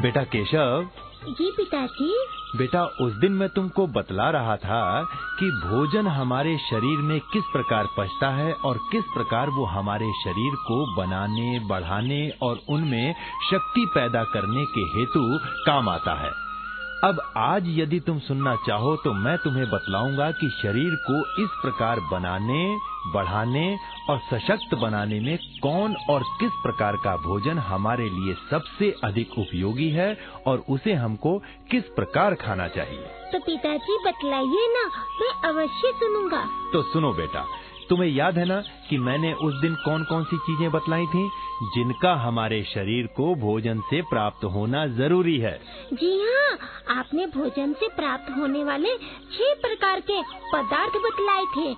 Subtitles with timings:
[0.00, 0.86] बेटा केशव।
[1.28, 2.26] जी पिताजी।
[2.56, 5.02] बेटा उस दिन मैं तुमको बतला रहा था
[5.38, 10.54] कि भोजन हमारे शरीर में किस प्रकार पचता है और किस प्रकार वो हमारे शरीर
[10.54, 13.14] को बनाने बढ़ाने और उनमें
[13.50, 16.47] शक्ति पैदा करने के हेतु काम आता है।
[17.04, 22.00] अब आज यदि तुम सुनना चाहो तो मैं तुम्हें बतलाऊँगा कि शरीर को इस प्रकार
[22.00, 22.78] बनाने
[23.14, 23.66] बढ़ाने
[24.10, 29.88] और सशक्त बनाने में कौन और किस प्रकार का भोजन हमारे लिए सबसे अधिक उपयोगी
[29.90, 30.08] है
[30.46, 31.38] और उसे हमको
[31.70, 34.84] किस प्रकार खाना चाहिए। तो पिताजी बतलाइए ना
[35.20, 37.46] मैं अवश्य सुनूँगा। तो सुनो बेटा
[37.88, 41.28] तुम्हें याद है ना कि मैंने उस दिन कौन कौन सी चीज़ें बतलाई थी,
[41.74, 45.52] जिनका हमारे शरीर को भोजन से प्राप्त होना ज़रूरी है।
[45.92, 46.58] जी हाँ
[46.98, 48.96] आपने भोजन से प्राप्त होने वाले
[49.32, 50.20] छह प्रकार के
[50.52, 51.74] पदार्थ बतलाए थे।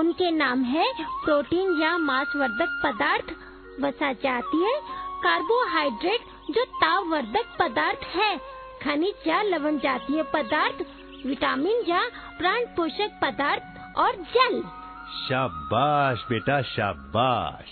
[0.00, 0.86] उनके नाम है
[1.24, 3.34] प्रोटीन या मांसवर्धक पदार्थ,
[3.80, 4.78] वसा जाती है,
[5.22, 8.36] कार्बोहाइड्रेट, जो ताव वर्धक पदार्थ है,
[8.82, 10.84] खनिज या लवण जातीय पदार्थ,
[11.26, 12.00] विटामिन या
[12.38, 14.62] प्राण पोषक पदार्थ और जल।
[15.14, 17.64] शाबाश, बेटा, शाबाश।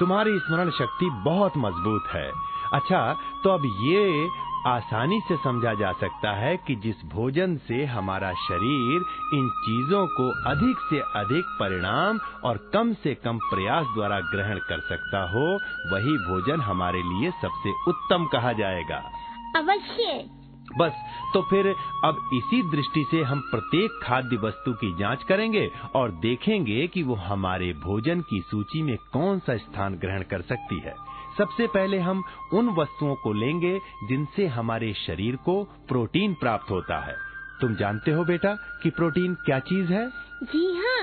[0.00, 2.32] तुम्हारी स्मरण शक्ति बहुत मज़बूत है।
[2.74, 4.28] अच्छा तो अब ये
[4.66, 9.02] आसानी से समझा जा सकता है कि जिस भोजन से हमारा शरीर
[9.34, 14.80] इन चीज़ों को अधिक से अधिक परिणाम और कम से कम प्रयास द्वारा ग्रहण कर
[14.80, 15.46] सकता हो,
[15.94, 19.10] वही भोजन हमारे लिए सबसे उत्तम कहा जाएगा।
[19.56, 20.37] अवश्य।
[20.76, 20.92] बस
[21.34, 21.66] तो फिर
[22.04, 27.14] अब इसी दृष्टि से हम प्रत्येक खाद्य वस्तु की जाँच करेंगे और देखेंगे कि वो
[27.14, 30.94] हमारे भोजन की सूची में कौन सा स्थान ग्रहण कर सकती है।
[31.38, 37.16] सबसे पहले हम उन वस्तुओं को लेंगे जिनसे हमारे शरीर को प्रोटीन प्राप्त होता है।
[37.60, 40.10] तुम जानते हो बेटा कि प्रोटीन क्या चीज़ है?
[40.44, 41.02] जी हाँ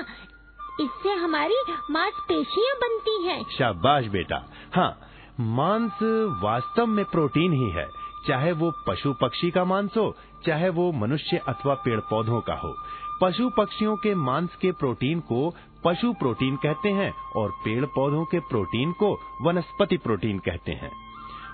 [0.80, 1.54] इससे हमारी
[1.90, 5.00] मांसपेशियाँ बनती हैं। शाबाश बेटा। हाँ
[5.40, 5.98] मांस
[6.42, 10.16] वास्तव में प्रोटीन ही है। चाहे वो पशु पक्षी का मांस हो,
[10.46, 12.74] चाहे वो मनुष्य अथवा पेड़ पौधों का हो।
[13.22, 15.54] पशु पक्षियों के मांस के प्रोटीन को
[15.84, 20.90] पशु प्रोटीन कहते हैं और पेड़ पौधों के प्रोटीन को वनस्पति प्रोटीन कहते हैं।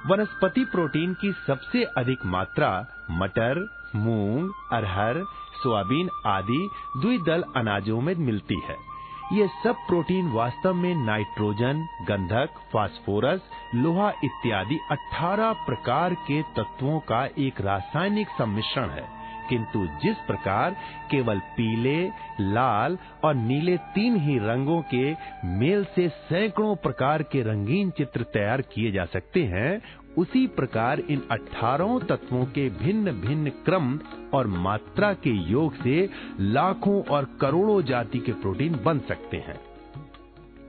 [0.07, 3.67] वनस्पति प्रोटीन की सबसे अधिक मात्रा मटर,
[3.97, 5.25] मूंग, अरहर,
[5.63, 8.92] सोयाबीन आदि द्विदल अनाजों में मिलती है।
[9.33, 13.41] ये सब प्रोटीन वास्तव में नाइट्रोजन, गंधक, फास्फोरस,
[13.75, 20.77] लोहा इत्यादि 18 प्रकार के तत्वों का एक रासायनिक सम्मिश्रण है। किंतु जिस प्रकार
[21.11, 22.11] केवल पीले,
[22.41, 28.63] लाल और नीले तीन ही रंगों के मेल से सैकड़ों प्रकार के रंगीन चित्र तैयार
[28.63, 29.83] किए जा सकते हैं
[30.19, 33.99] उसी प्रकार इन अठारहों तत्वों के भिन्न भिन्न क्रम
[34.35, 36.09] और मात्रा के योग से
[36.41, 39.61] लाखों और करोड़ों जाति के प्रोटीन बन सकते हैं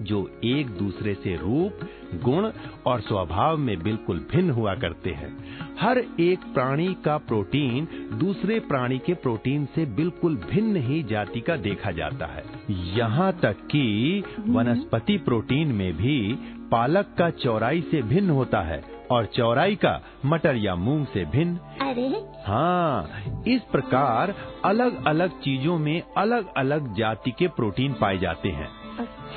[0.01, 1.79] जो एक दूसरे से रूप
[2.23, 2.49] गुण
[2.85, 5.29] और स्वभाव में बिल्कुल भिन्न हुआ करते हैं।
[5.79, 7.87] हर एक प्राणी का प्रोटीन
[8.19, 12.43] दूसरे प्राणी के प्रोटीन से बिल्कुल भिन्न ही जाति का देखा जाता है।
[12.97, 16.17] यहाँ तक कि वनस्पति प्रोटीन में भी
[16.71, 18.81] पालक का चौराई से भिन्न होता है
[19.13, 22.07] और चौराई का मटर या मूंग से भिन्न। अरे।
[22.47, 23.09] हाँ
[23.47, 24.33] इस प्रकार
[24.65, 28.69] अलग अलग चीज़ों में अलग अलग जाति के प्रोटीन पाए जाते हैं।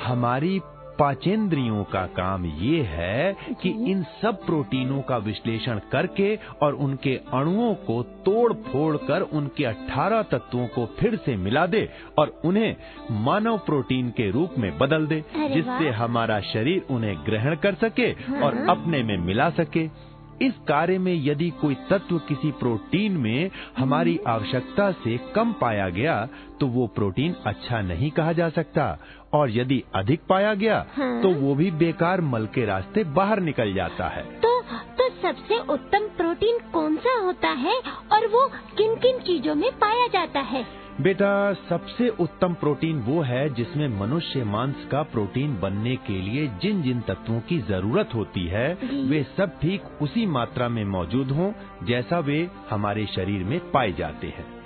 [0.03, 0.59] हमारी
[0.99, 7.73] पाचेंद्रियों का काम ये है कि इन सब प्रोटीनों का विश्लेषण करके और उनके अणुओं
[7.87, 11.87] को तोड़ फोड़ कर उनके 18 तत्वों को फिर से मिला दे
[12.19, 12.75] और उन्हें
[13.23, 18.65] मानव प्रोटीन के रूप में बदल दे जिससे हमारा शरीर उन्हें ग्रहण कर सके और
[18.69, 19.89] अपने में मिला सके।
[20.41, 26.17] इस कार्य में यदि कोई तत्व किसी प्रोटीन में हमारी आवश्यकता से कम पाया गया
[26.59, 28.85] तो वो प्रोटीन अच्छा नहीं कहा जा सकता।
[29.33, 33.73] और यदि अधिक पाया गया हाँ। तो वो भी बेकार मल के रास्ते बाहर निकल
[33.73, 34.55] जाता है। तो
[34.97, 37.79] तो सबसे उत्तम प्रोटीन कौन सा होता है
[38.11, 40.65] और वो किन किन चीज़ों में पाया जाता है?
[41.01, 46.81] बेटा सबसे उत्तम प्रोटीन वो है जिसमें मनुष्य मांस का प्रोटीन बनने के लिए जिन
[46.81, 48.73] जिन तत्वों की ज़रूरत होती है
[49.09, 51.51] वे सब ठीक उसी मात्रा में मौजूद हों
[51.85, 54.56] जैसा वे हमारे शरीर में पाए जाते हैं।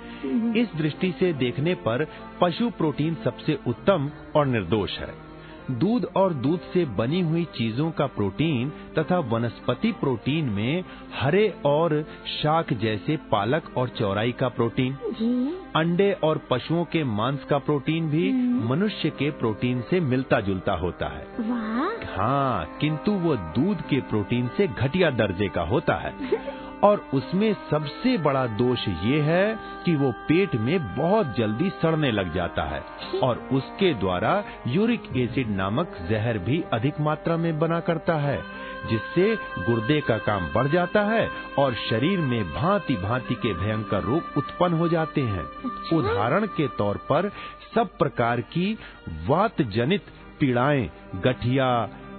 [0.56, 2.06] इस दृष्टि से देखने पर
[2.40, 5.32] पशु प्रोटीन सबसे उत्तम और निर्दोष है।
[5.70, 10.84] दूध और दूध से बनी हुई चीज़ों का प्रोटीन तथा वनस्पति प्रोटीन में
[11.20, 12.06] हरे और
[12.42, 14.94] शाक जैसे पालक और चौराई का प्रोटीन
[15.76, 18.32] अंडे और पशुओं के मांस का प्रोटीन भी
[18.68, 21.26] मनुष्य के प्रोटीन से मिलता जुलता होता है।
[22.16, 26.12] हाँ किंतु वो दूध के प्रोटीन से घटिया दर्जे का होता है।
[26.84, 29.44] और उसमें सबसे बड़ा दोष ये है
[29.84, 32.80] कि वो पेट में बहुत जल्दी सड़ने लग जाता है
[33.22, 34.32] और उसके द्वारा
[34.66, 38.40] यूरिक एसिड नामक जहर भी अधिक मात्रा में बना करता है
[38.90, 44.36] जिससे गुर्दे का काम बढ़ जाता है और शरीर में भांति भांति के भयंकर रोग
[44.36, 47.30] उत्पन्न हो जाते हैं अच्छा। उदाहरण के तौर पर
[47.74, 48.72] सब प्रकार की
[49.28, 50.06] वात जनित
[50.40, 50.88] पीड़ाएँ
[51.24, 51.68] गठिया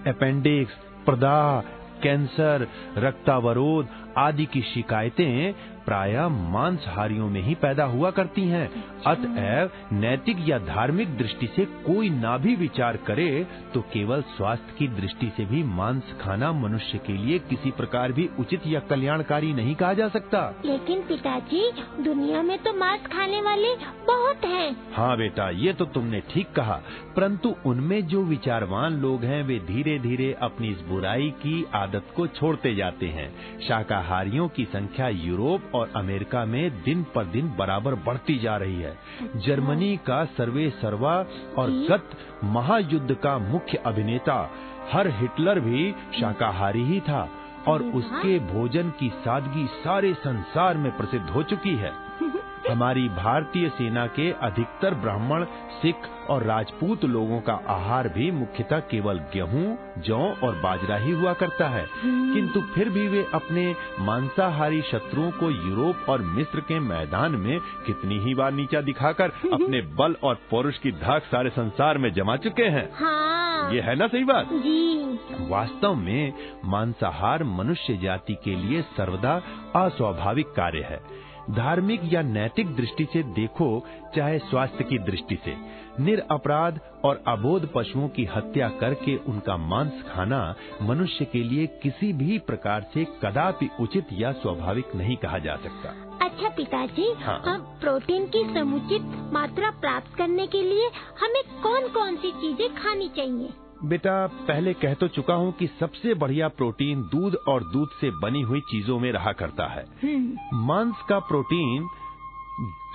[0.07, 2.67] अपेंडिक्स प्रदाह कैंसर
[2.97, 8.67] रक्तावरोध आदि की शिकायतें प्रायः मांसहारियों में ही पैदा हुआ करती हैं।
[9.07, 13.27] अतएव नैतिक या धार्मिक दृष्टि से कोई ना भी विचार करे
[13.73, 18.29] तो केवल स्वास्थ्य की दृष्टि से भी मांस खाना मनुष्य के लिए किसी प्रकार भी
[18.39, 21.71] उचित या कल्याणकारी नहीं कहा जा सकता। लेकिन पिताजी
[22.03, 23.75] दुनिया में तो मांस खाने वाले
[24.07, 26.81] बहुत हैं। हाँ बेटा ये तो तुमने ठीक कहा
[27.15, 32.27] परंतु उनमें जो विचारवान लोग हैं वे धीरे धीरे अपनी इस बुराई की आदत को
[32.29, 38.37] छोड़ते जाते हैं। शाकाहारियों की संख्या यूरोप और अमेरिका में दिन पर दिन बराबर बढ़ती
[38.37, 38.97] जा रही है।
[39.35, 41.25] जर्मनी का सर्वे सर्वा
[41.57, 42.09] और। गत
[42.43, 44.49] महायुद्ध का मुख्य अभिनेता
[44.93, 47.29] हर हिटलर भी शाकाहारी ही था
[47.67, 52.02] और उसके भोजन की सादगी सारे संसार में प्रसिद्ध हो चुकी है।
[52.71, 55.45] हमारी भारतीय सेना के अधिकतर ब्राह्मण
[55.81, 55.95] सिख
[56.29, 61.67] और राजपूत लोगों का आहार भी मुख्यतः केवल गेहूँ जौ और बाजरा ही हुआ करता
[61.67, 67.59] है। किंतु फिर भी वे अपने मांसाहारी शत्रुओं को यूरोप और मिस्र के मैदान में
[67.59, 72.35] कितनी ही बार नीचा दिखाकर अपने बल और पौरुष की धाक सारे संसार में जमा
[72.35, 74.45] चुके हैं। हाँ। ये है ना सही बात?
[74.45, 75.03] जी।
[75.39, 76.33] वास्तव में
[76.65, 79.41] मांसाहार मनुष्य जाति के लिए सर्वदा
[79.75, 83.85] अस्वाभाविक कार्य है। धार्मिक या नैतिक दृष्टि से देखो
[84.15, 85.55] चाहे स्वास्थ्य की दृष्टि से।
[85.99, 92.39] निरअपराध और अबोध पशुओं की हत्या करके उनका मांस खाना मनुष्य के लिए किसी भी
[92.39, 95.89] प्रकार से कदापि उचित या स्वाभाविक नहीं कहा जा सकता।
[96.25, 99.01] अच्छा पिताजी हाँ। हम प्रोटीन की समुचित
[99.33, 100.89] मात्रा प्राप्त करने के लिए
[101.21, 103.49] हमें कौन कौन सी चीज़ें खानी चाहिए?
[103.85, 108.41] बेटा पहले कह तो चुका हूँ कि सबसे बढ़िया प्रोटीन दूध और दूध से बनी
[108.41, 111.87] हुई चीज़ों में रहा करता है। हम्म, मांस का प्रोटीन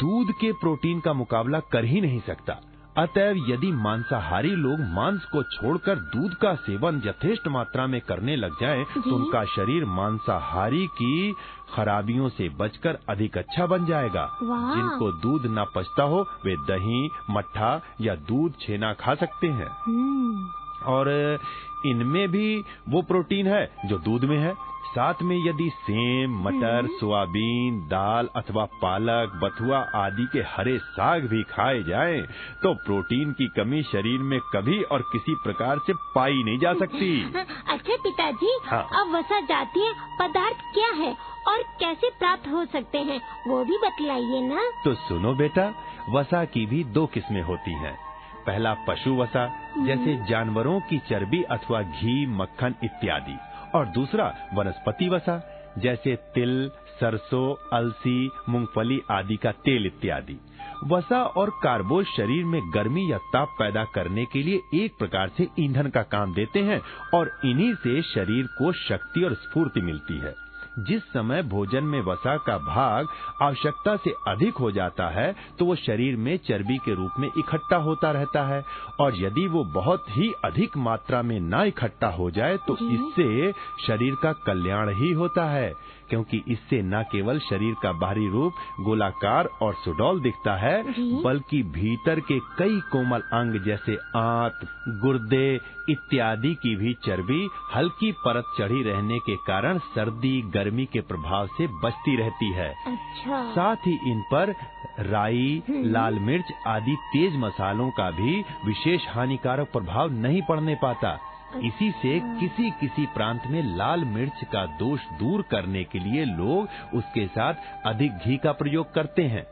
[0.01, 2.61] दूध के प्रोटीन का मुकाबला कर ही नहीं सकता।
[2.99, 8.61] अतएव यदि मांसाहारी लोग मांस को छोड़कर दूध का सेवन यथेष्ट मात्रा में करने लग
[8.61, 11.35] जाएँ, तो उनका शरीर मांसाहारी की
[11.75, 17.81] खराबियों से बचकर अधिक अच्छा बन जाएगा। जिनको दूध न पचता हो वे दही मट्ठा
[18.01, 20.49] या दूध छेना खा सकते हैं। हम्म,
[20.87, 21.39] और
[21.87, 27.81] इनमें भी वो प्रोटीन है जो दूध में है। साथ में यदि सेम मटर सोयाबीन
[27.81, 32.23] दाल अथवा पालक बथुआ आदि के हरे साग भी खाए जाएँ,
[32.63, 37.23] तो प्रोटीन की कमी शरीर में कभी और किसी प्रकार से पाई नहीं जा सकती।
[37.69, 39.93] अच्छा पिताजी हाँ। अब वसा जातीय
[40.23, 41.17] पदार्थ क्या है
[41.49, 43.21] और कैसे प्राप्त हो सकते हैं?
[43.49, 45.75] वो भी बतलाइए ना। तो सुनो बेटा
[46.11, 48.08] वसा की भी दो किस्में होती हैं।
[48.49, 49.45] पहला पशु वसा
[49.87, 53.37] जैसे जानवरों की चर्बी अथवा घी मक्खन इत्यादि।
[53.75, 55.41] और दूसरा वनस्पति वसा
[55.79, 60.39] जैसे तिल सरसों अलसी मूंगफली आदि का तेल इत्यादि।
[60.85, 65.49] वसा और कार्बोज शरीर में गर्मी या ताप पैदा करने के लिए एक प्रकार से
[65.59, 66.81] ईंधन का काम देते हैं
[67.15, 70.48] और इन्हीं से शरीर को शक्ति और स्फूर्ति मिलती है।
[70.79, 73.09] जिस समय भोजन में वसा का भाग
[73.43, 77.77] आवश्यकता से अधिक हो जाता है तो वो शरीर में चर्बी के रूप में इकट्ठा
[77.79, 78.63] होता रहता है।
[79.01, 83.53] और यदि वो बहुत ही अधिक मात्रा में ना इकट्ठा हो जाए तो इससे
[83.87, 85.73] शरीर का कल्याण ही होता है।
[86.11, 90.83] क्योंकि इससे न केवल शरीर का बाहरी रूप गोलाकार और सुडौल दिखता है
[91.23, 94.59] बल्कि भीतर के कई कोमल अंग जैसे आंत
[95.03, 95.61] गुर्दे
[95.91, 101.67] इत्यादि की भी चर्बी हल्की परत चढ़ी रहने के कारण सर्दी गर्मी के प्रभाव से
[101.67, 104.55] बचती रहती है। अच्छा। साथ ही इन पर
[105.01, 111.19] राई हम्म। लाल मिर्च आदि तेज मसालों का भी विशेष हानिकारक प्रभाव नहीं पड़ने पाता।
[111.57, 116.25] इसी से अच्छा। किसी किसी प्रांत में लाल मिर्च का दोष दूर करने के लिए
[116.25, 119.47] लोग उसके साथ अधिक घी का प्रयोग करते हैं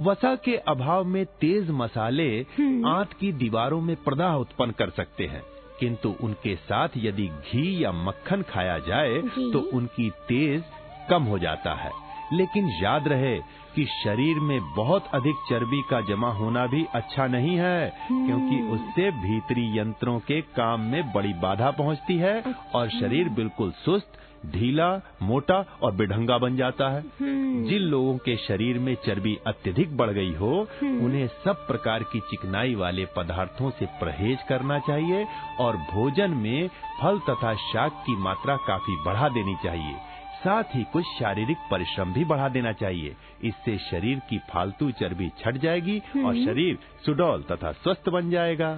[0.00, 5.26] वसा के अभाव में तेज मसाले हम्म। आंत की दीवारों में प्रदाह उत्पन्न कर सकते
[5.26, 5.42] हैं
[5.80, 9.20] किंतु उनके साथ यदि घी या मक्खन खाया जाए
[9.52, 10.62] तो उनकी तेज
[11.10, 11.90] कम हो जाता है
[12.32, 13.36] लेकिन याद रहे
[13.74, 19.10] कि शरीर में बहुत अधिक चर्बी का जमा होना भी अच्छा नहीं है क्योंकि उससे
[19.10, 22.44] भीतरी यंत्रों के काम में बड़ी बाधा पहुँचती है
[22.74, 24.12] और शरीर बिल्कुल सुस्त
[24.46, 29.96] ढीला मोटा और बेढंगा बन जाता है। हम्म, जिन लोगों के शरीर में चर्बी अत्यधिक
[29.96, 35.26] बढ़ गई हो हम्म। उन्हें सब प्रकार की चिकनाई वाले पदार्थों से परहेज करना चाहिए
[35.60, 36.68] और भोजन में
[37.00, 40.09] फल तथा शाक की मात्रा काफ़ी बढ़ा देनी चाहिए।
[40.40, 45.56] साथ ही कुछ शारीरिक परिश्रम भी बढ़ा देना चाहिए इससे शरीर की फालतू चर्बी छट
[45.58, 48.72] जाएगी और हम्म। शरीर सुडौल तथा स्वस्थ बन जाएगा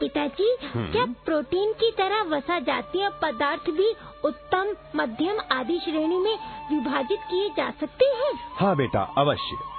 [0.00, 3.90] पिताजी हम्म। क्या प्रोटीन की तरह वसा जातीय पदार्थ भी
[4.24, 6.36] उत्तम मध्यम आदि श्रेणी में
[6.70, 9.71] विभाजित किए जा सकते हैं हाँ बेटा अवश्य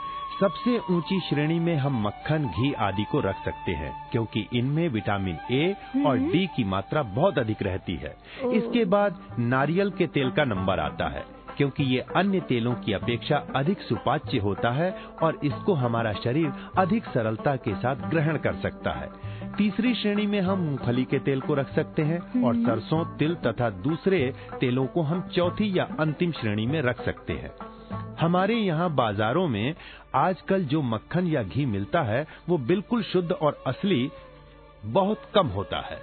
[0.44, 5.38] सबसे ऊँची श्रेणी में हम मक्खन घी आदि को रख सकते हैं क्योंकि इनमें विटामिन
[5.52, 8.14] ए और डी की मात्रा बहुत अधिक रहती है।
[8.54, 11.24] इसके बाद नारियल के तेल का नंबर आता है
[11.58, 17.06] क्योंकि ये अन्य तेलों की अपेक्षा अधिक सुपाच्य होता है और इसको हमारा शरीर अधिक
[17.06, 19.10] सरलता के साथ ग्रहण कर सकता है।
[19.58, 23.70] तीसरी श्रेणी में हम मूंगफली के तेल को रख सकते हैं और सरसों तिल तथा
[23.70, 24.20] दूसरे
[24.60, 27.52] तेलों को हम चौथी या अंतिम श्रेणी में रख सकते हैं।
[28.20, 29.76] हमारे यहाँ बाजारों में
[30.16, 34.10] आजकल जो मक्खन या घी मिलता है वो बिल्कुल शुद्ध और असली
[34.84, 36.00] बहुत कम होता है।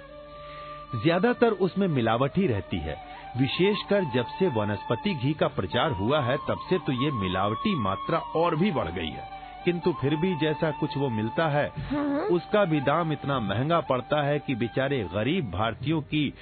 [0.95, 2.95] ज़्यादातर उसमें मिलावट ही रहती है।
[3.37, 8.19] विशेषकर जब से वनस्पति घी का प्रचार हुआ है तब से तो ये मिलावटी मात्रा
[8.35, 9.29] और भी बढ़ गई है।
[9.65, 14.21] किंतु फिर भी जैसा कुछ वो मिलता है हाँ। उसका भी दाम इतना महँगा पड़ता
[14.21, 16.33] है कि बेचारे गरीब भारतीयों की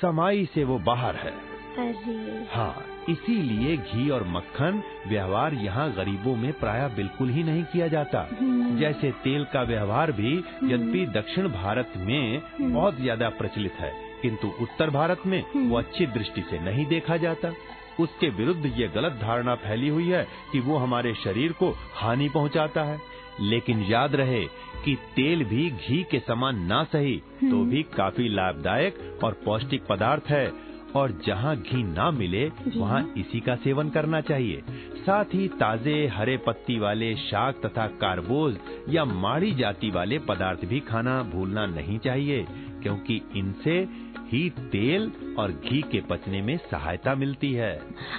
[0.00, 1.32] समाई से वो बाहर है।
[1.78, 7.88] अरे हाँ। इसीलिए घी और मक्खन व्यवहार यहाँ गरीबों में प्राय बिल्कुल ही नहीं किया
[7.88, 10.32] जाता। हम्म। जैसे तेल का व्यवहार भी
[10.64, 16.42] यद्यपि दक्षिण भारत में बहुत ज़्यादा प्रचलित है किंतु उत्तर भारत में वो अच्छी दृष्टि
[16.42, 17.52] से नहीं देखा जाता।
[18.00, 22.82] उसके विरुद्ध ये गलत धारणा फैली हुई है कि वो हमारे शरीर को हानि पहुंचाता
[22.82, 22.98] है।
[23.40, 24.44] लेकिन याद रहे
[24.84, 30.22] कि तेल भी घी के समान ना सही तो भी काफ़ी लाभदायक और पौष्टिक पदार्थ
[30.28, 34.62] है। और जहाँ घी ना मिले वहाँ इसी का सेवन करना चाहिए
[35.00, 40.80] साथ ही ताजे हरे पत्ती वाले शाक तथा कार्बोज या माड़ी जाति वाले पदार्थ भी
[40.80, 42.46] खाना भूलना नहीं चाहिए
[42.82, 43.78] क्योंकि इनसे
[44.26, 47.72] ही तेल और घी के पचने में सहायता मिलती है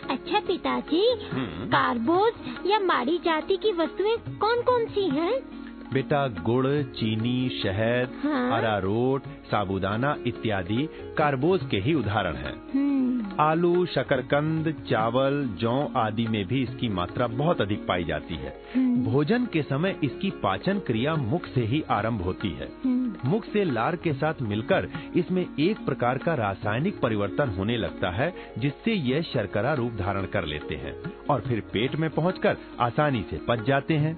[0.10, 5.34] अच्छा पिताजी हम्म। कार्बोज या माड़ी जाति की वस्तुएँ कौन कौन सी हैं
[5.94, 13.86] बेटा गुड़ चीनी शहद हाँ। अरारोट साबूदाना इत्यादि कार्बोज के ही उदाहरण हैं। हम्म, आलू
[13.86, 19.46] शकरकंद चावल जौ आदि में भी इसकी मात्रा बहुत अधिक पाई जाती है। हम्म, भोजन
[19.46, 23.96] के समय इसकी पाचन क्रिया मुख से ही आरंभ होती है। हम्म, मुख से लार
[23.96, 29.74] के साथ मिलकर इसमें एक प्रकार का रासायनिक परिवर्तन होने लगता है जिससे यह शर्करा
[29.74, 30.94] रूप धारण कर लेते हैं
[31.30, 34.14] और फिर पेट में पहुंचकर आसानी से पच जाते हैं।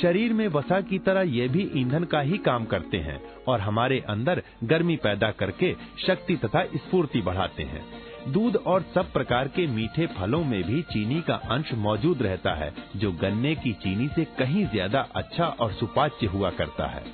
[0.00, 3.98] शरीर में वसा की तरह ये भी ईंधन का ही काम करते हैं और हमारे
[4.08, 5.74] अंदर गर्मी पैदा करके
[6.06, 7.84] शक्ति तथा स्फूर्ति बढ़ाते हैं।
[8.32, 12.72] दूध और सब प्रकार के मीठे फलों में भी चीनी का अंश मौजूद रहता है
[12.96, 17.04] जो गन्ने की चीनी से कहीं ज़्यादा अच्छा और सुपाच्य हुआ करता है।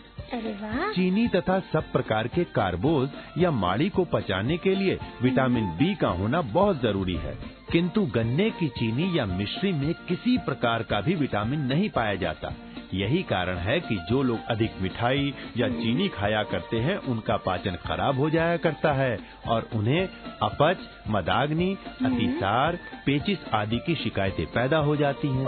[0.92, 6.08] चीनी तथा सब प्रकार के कार्बोज या माड़ी को पचाने के लिए विटामिन बी का
[6.10, 7.36] होना बहुत ज़रूरी है।
[7.72, 12.54] किंतु गन्ने की चीनी या मिश्री में किसी प्रकार का भी विटामिन नहीं पाया जाता।
[12.94, 17.76] यही कारण है कि जो लोग अधिक मिठाई या चीनी खाया करते हैं उनका पाचन
[17.84, 20.08] खराब हो जाया करता है और उन्हें
[20.42, 20.78] अपच
[21.10, 21.70] मदाग्नि
[22.04, 25.44] अतिसार पेचिस आदि की शिकायतें पैदा हो जाती हैं।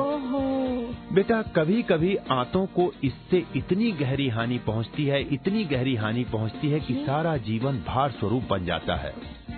[1.14, 6.70] बेटा कभी कभी आंतों को इससे इतनी गहरी हानि पहुँचती है इतनी गहरी हानि पहुँचती
[6.70, 9.12] है कि सारा जीवन भार स्वरूप बन जाता है।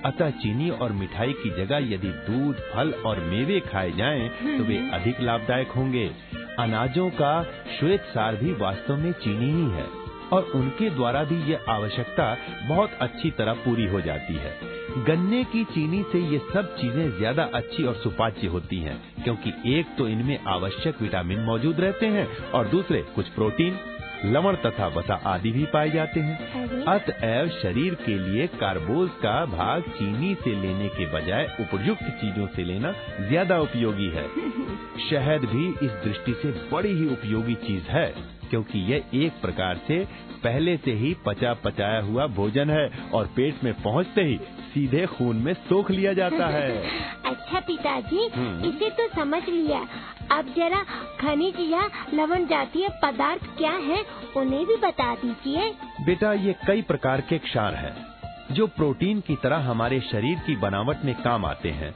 [0.04, 4.78] अतः चीनी और मिठाई की जगह यदि दूध फल और मेवे खाए जाएँ तो वे
[4.92, 6.10] अधिक लाभदायक होंगे।
[6.58, 7.42] अनाजों का
[7.78, 9.86] श्वेत सार भी वास्तव में चीनी ही है,
[10.32, 12.36] और उनके द्वारा भी ये आवश्यकता
[12.68, 14.52] बहुत अच्छी तरह पूरी हो जाती है।
[15.04, 19.94] गन्ने की चीनी से ये सब चीज़ें ज़्यादा अच्छी और सुपाच्य होती हैं, क्योंकि एक
[19.98, 23.78] तो इनमें आवश्यक विटामिन मौजूद रहते हैं, और दूसरे कुछ प्रोटीन
[24.24, 29.82] लवण तथा वसा आदि भी पाए जाते हैं। अतएव शरीर के लिए कार्बोज का भाग
[29.82, 34.28] चीनी से लेने के बजाय उपयुक्त चीज़ों से लेना ज़्यादा उपयोगी है।
[35.10, 40.04] शहद भी इस दृष्टि से बड़ी ही उपयोगी चीज़ है। क्योंकि यह एक प्रकार से
[40.44, 44.38] पहले से ही पचा पचाया हुआ भोजन है और पेट में पहुँचते ही
[44.74, 46.70] सीधे खून में सोख लिया जाता है।
[47.26, 49.78] अच्छा पिताजी हम्म। इसे तो समझ लिया।
[50.32, 50.82] अब जरा
[51.20, 54.04] खनिज या लवण जातीय पदार्थ क्या है
[54.36, 55.74] उन्हें भी बता दीजिए।
[56.04, 57.96] बेटा ये कई प्रकार के क्षार हैं
[58.54, 61.94] जो प्रोटीन की तरह हमारे शरीर की बनावट में काम आते हैं।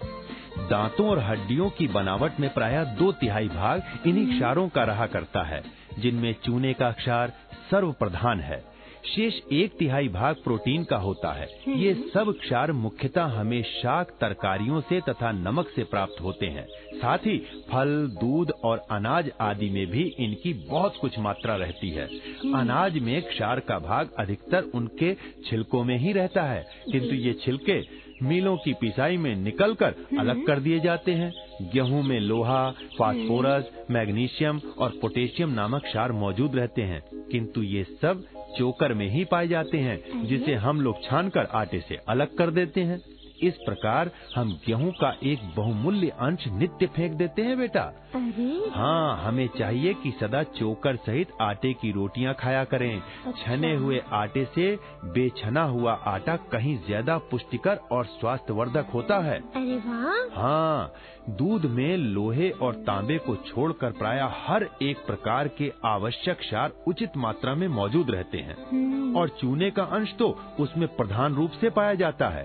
[0.58, 5.42] दांतों और हड्डियों की बनावट में प्राय दो तिहाई भाग इन्हीं क्षारों का रहा करता
[5.42, 7.32] है। जिनमें चूने का क्षार
[7.70, 8.72] सर्व प्रधान है।
[9.16, 14.80] शेष एक तिहाई भाग प्रोटीन का होता है। ये सब क्षार मुख्यतः हमें शाक तरकारियों
[14.80, 16.66] से तथा नमक से प्राप्त होते हैं।
[16.98, 22.06] साथ ही फल दूध और अनाज आदि में भी इनकी बहुत कुछ मात्रा रहती है।
[22.54, 28.02] अनाज में क्षार का भाग अधिकतर उनके छिलकों में ही रहता है। किंतु ये छिलके
[28.22, 31.32] मिलों की पिसाई में निकलकर अलग कर दिए जाते हैं।
[31.72, 38.24] गेहूँ में लोहा फास्फोरस मैग्नीशियम और पोटेशियम नामक क्षार मौजूद रहते हैं। किंतु ये सब
[38.58, 42.80] चोकर में ही पाए जाते हैं जिसे हम लोग छानकर आटे से अलग कर देते
[42.80, 43.00] हैं।
[43.42, 47.80] इस प्रकार हम गेहूँ का एक बहुमूल्य अंश नित्य फेंक देते हैं बेटा।
[48.14, 53.74] अरे। हाँ हमें चाहिए कि सदा चोकर सहित आटे की रोटियाँ खाया करें। अच्छा। छने
[53.74, 54.74] हुए आटे से
[55.12, 60.92] बेछना हुआ आटा कहीं ज़्यादा पुष्टिकर और स्वास्थ्यवर्धक होता है। अरे वाह। हाँ
[61.30, 67.16] दूध में लोहे और तांबे को छोड़कर प्राय हर एक प्रकार के आवश्यक क्षार उचित
[67.16, 70.28] मात्रा में मौजूद रहते हैं। हम्म, और चूने का अंश तो
[70.60, 72.44] उसमें प्रधान रूप से पाया जाता है।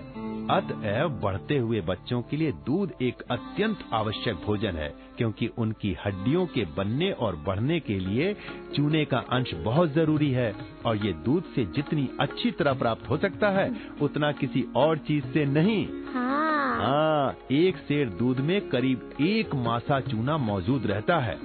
[0.88, 6.46] अतएव बढ़ते हुए बच्चों के लिए दूध एक अत्यंत आवश्यक भोजन है क्योंकि उनकी हड्डियों
[6.46, 8.32] के बनने और बढ़ने के लिए
[8.76, 10.54] चूने का अंश बहुत ज़रूरी है
[10.86, 13.70] और ये दूध से जितनी अच्छी तरह प्राप्त हो सकता है
[14.02, 16.36] उतना किसी और चीज़ से नहीं। हाँ।
[16.78, 21.36] हाँ एक सेर दूध में करीब एक मासा चूना मौजूद रहता है।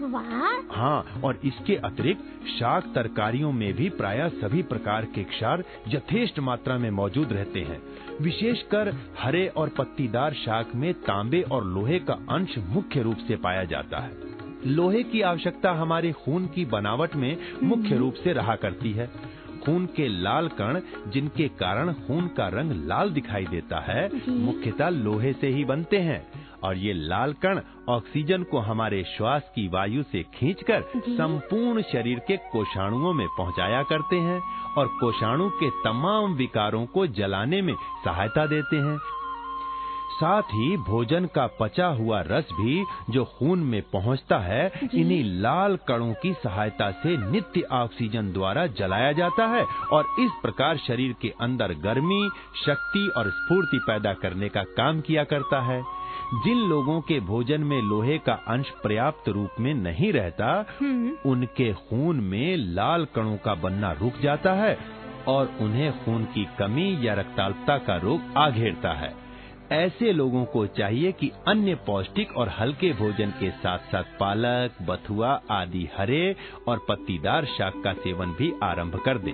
[0.71, 6.77] हाँ और इसके अतिरिक्त शाक तरकारियों में भी प्राय सभी प्रकार के क्षार यथेष्ट मात्रा
[6.77, 7.81] में मौजूद रहते हैं।
[8.21, 13.63] विशेषकर हरे और पत्तीदार शाक में तांबे और लोहे का अंश मुख्य रूप से पाया
[13.63, 14.11] जाता है।
[14.65, 19.11] लोहे की आवश्यकता हमारे खून की बनावट में मुख्य रूप से रहा करती है।
[19.65, 25.33] खून के लाल कण जिनके कारण खून का रंग लाल दिखाई देता है मुख्यतः लोहे
[25.33, 30.23] से ही बनते हैं। और ये लाल कण ऑक्सीजन को हमारे श्वास की वायु से
[30.23, 34.41] खींचकर। संपूर्ण शरीर के कोषाणुओं में पहुँचाया करते हैं।
[34.77, 37.73] और कोषाणु के तमाम विकारों को जलाने में
[38.05, 38.99] सहायता देते हैं।
[40.13, 45.77] साथ ही भोजन का पचा हुआ रस भी जो खून में पहुँचता है इन्हीं लाल
[45.87, 51.33] कणों की सहायता से नित्य ऑक्सीजन द्वारा जलाया जाता है और इस प्रकार शरीर के
[51.41, 52.29] अंदर गर्मी
[52.65, 55.81] शक्ति और स्फूर्ति पैदा करने का काम किया करता है।
[56.43, 61.73] जिन लोगों के भोजन में लोहे का अंश पर्याप्त रूप में नहीं रहता हम्म, उनके
[61.73, 64.77] खून में लाल कणों का बनना रुक जाता है
[65.27, 69.22] और उन्हें खून की कमी या रक्ताल्पता का रोग आ घेरता है।
[69.73, 75.41] ऐसे लोगों को चाहिए कि अन्य पौष्टिक और हल्के भोजन के साथ साथ पालक बथुआ
[75.51, 76.35] आदि हरे
[76.67, 79.33] और पत्तीदार शाक का सेवन भी आरंभ कर दें।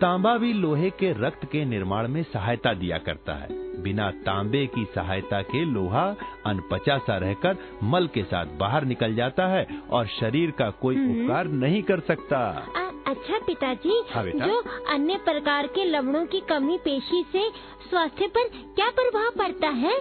[0.00, 4.86] तांबा भी लोहे के रक्त के निर्माण में सहायता दिया करता है। बिना तांबे की
[4.94, 6.04] सहायता के लोहा
[6.46, 11.46] अनपचा सा रहकर मल के साथ बाहर निकल जाता है और शरीर का कोई उपकार
[11.46, 12.66] नहीं कर सकता।
[13.08, 14.60] अच्छा पिताजी हाँ, बेटा। जो
[14.92, 17.48] अन्य प्रकार के लवणों की कमी पेशी से
[17.82, 19.92] स्वास्थ्य पर क्या प्रभाव पड़ता है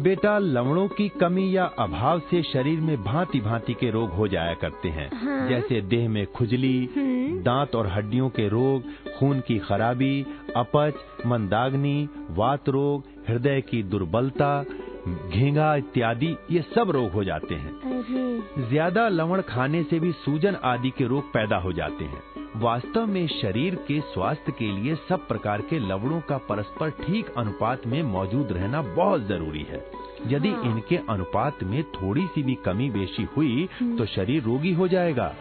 [0.00, 4.54] बेटा लवणों की कमी या अभाव से शरीर में भांति भांति के रोग हो जाया
[4.54, 9.58] करते हैं हाँ। जैसे देह में खुजली हम्म। दांत और हड्डियों के रोग खून की
[9.58, 10.14] खराबी
[10.56, 14.50] अपच मंदाग्नि वात रोग हृदय की दुर्बलता
[15.06, 20.90] घेंगा इत्यादि ये सब रोग हो जाते हैं ज़्यादा लवण खाने से भी सूजन आदि
[20.98, 25.60] के रोग पैदा हो जाते हैं वास्तव में शरीर के स्वास्थ्य के लिए सब प्रकार
[25.60, 29.90] के लवणों का परस्पर ठीक अनुपात में मौजूद रहना बहुत ज़रूरी है।
[30.26, 34.88] यदि हाँ। इनके अनुपात में थोड़ी सी भी कमी बेशी हुई तो शरीर रोगी हो
[34.88, 35.34] जाएगा।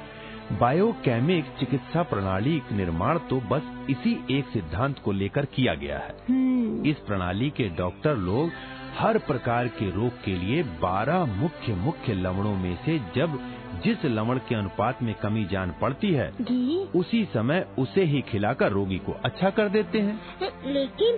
[0.59, 6.15] बायोकेमिक चिकित्सा प्रणाली का निर्माण तो बस इसी एक सिद्धांत को लेकर किया गया है।
[6.29, 8.49] हम्म, इस प्रणाली के डॉक्टर लोग
[8.97, 13.39] हर प्रकार के रोग के लिए 12 मुख्य मुख्य लवणों में से जब
[13.85, 18.71] जिस लवण के अनुपात में कमी जान पड़ती है जी। उसी समय उसे ही खिलाकर
[18.71, 20.21] रोगी को अच्छा कर देते हैं।
[20.67, 21.17] लेकिन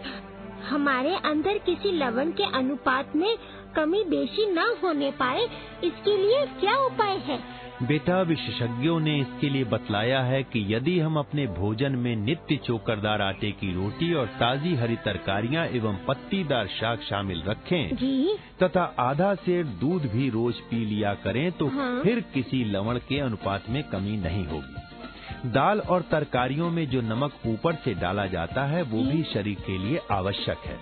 [0.69, 3.37] हमारे अंदर किसी लवण के अनुपात में
[3.75, 5.43] कमी बेशी न होने पाए
[5.83, 7.64] इसके लिए क्या उपाय है?
[7.83, 13.21] बेटा विशेषज्ञों ने इसके लिए बतलाया है कि यदि हम अपने भोजन में नित्य चोकरदार
[13.21, 19.35] आटे की रोटी और ताजी हरी तरकारियाँ एवं पत्तीदार शाक शामिल रखें जी। तथा आधा
[19.35, 23.83] सेर दूध भी रोज पी लिया करें तो हाँ। फिर किसी लवण के अनुपात में
[23.83, 29.03] कमी नहीं होगी। दाल और तरकारियों में जो नमक ऊपर से डाला जाता है वो
[29.03, 30.79] भी शरीर के लिए आवश्यक है।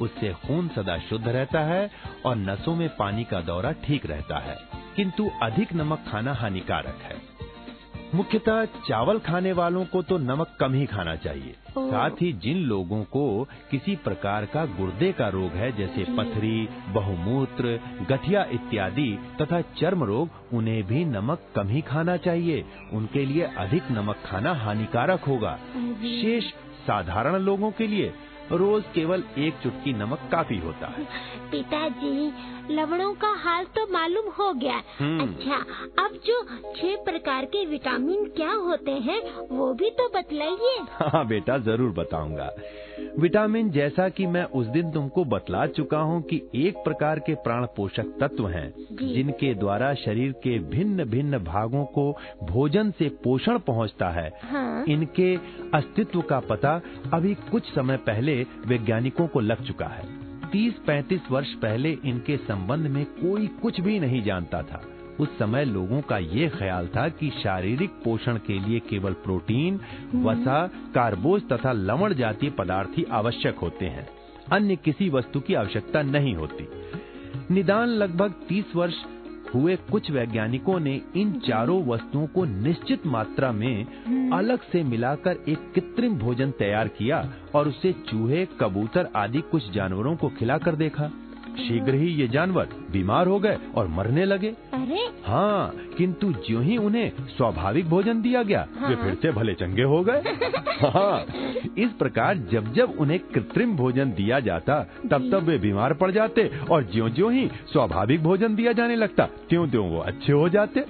[0.00, 1.90] उससे खून सदा शुद्ध रहता है
[2.26, 4.56] और नसों में पानी का दौरा ठीक रहता है।
[4.96, 7.36] किंतु अधिक नमक खाना हानिकारक है।
[8.14, 13.04] मुख्यतः चावल खाने वालों को तो नमक कम ही खाना चाहिए। साथ ही जिन लोगों
[13.04, 20.04] को किसी प्रकार का गुर्दे का रोग है जैसे पथरी बहुमूत्र गठिया इत्यादि तथा चर्म
[20.04, 25.58] रोग उन्हें भी नमक कम ही खाना चाहिए। उनके लिए अधिक नमक खाना हानिकारक होगा।
[26.04, 26.44] शेष
[26.86, 28.14] साधारण लोगों के लिए
[28.52, 31.04] रोज केवल एक चुटकी नमक काफ़ी होता है।
[31.50, 32.32] पिताजी
[32.70, 35.56] लवणों का हाल तो मालूम हो गया। हम्म। अच्छा
[35.98, 36.40] अब जो
[36.76, 42.50] छह प्रकार के विटामिन क्या होते हैं वो भी तो बतलाइए। हाँ बेटा ज़रूर बताऊँगा।
[43.18, 47.66] विटामिन जैसा कि मैं उस दिन तुमको बतला चुका हूँ कि एक प्रकार के प्राण
[47.76, 52.10] पोषक तत्व हैं जिनके द्वारा शरीर के भिन्न भिन्न भागों को
[52.42, 55.34] भोजन से पोषण पहुँचता है। हाँ। इनके
[55.74, 56.80] अस्तित्व का पता
[57.14, 60.25] अभी कुछ समय पहले वैज्ञानिकों को लग चुका है।
[60.56, 64.82] 30-35 वर्ष पहले इनके संबंध में कोई कुछ भी नहीं जानता था।
[65.20, 69.80] उस समय लोगों का ये ख्याल था कि शारीरिक पोषण के लिए केवल प्रोटीन
[70.14, 74.08] वसा कार्बोज तथा लवण जातीय पदार्थ ही आवश्यक होते हैं।
[74.52, 76.68] अन्य किसी वस्तु की आवश्यकता नहीं होती।
[77.54, 78.94] निदान लगभग 30 वर्ष
[79.54, 83.86] हुए कुछ वैज्ञानिकों ने इन चारों वस्तुओं को निश्चित मात्रा में
[84.32, 90.16] अलग से मिलाकर एक कृत्रिम भोजन तैयार किया और उसे चूहे कबूतर आदि कुछ जानवरों
[90.16, 91.10] को खिलाकर देखा।
[91.58, 96.76] शीघ्र ही ये जानवर बीमार हो गए और मरने लगे। अरे। हाँ किंतु जो ही
[96.76, 100.20] उन्हें स्वाभाविक भोजन दिया गया हाँ। वे। फिर से भले चंगे हो गए।
[100.86, 101.24] हाँ
[101.78, 106.50] इस प्रकार जब जब उन्हें कृत्रिम भोजन दिया जाता तब तब वे बीमार पड़ जाते
[106.70, 110.80] और ज्यों ज्यों ही स्वाभाविक भोजन दिया जाने लगता त्यों त्यों वो अच्छे हो जाते।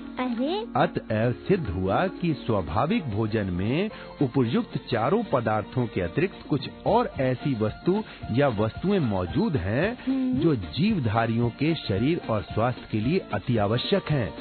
[0.76, 3.90] अतएव सिद्ध हुआ कि स्वाभाविक भोजन में
[4.22, 8.02] उपयुक्त चारों पदार्थों के अतिरिक्त कुछ और ऐसी वस्तु
[8.32, 9.98] या वस्तुएँ मौजूद हैं
[10.40, 14.32] जो जीवधारियों के शरीर और स्वास्थ्य के लिए अति आवश्यक हैं।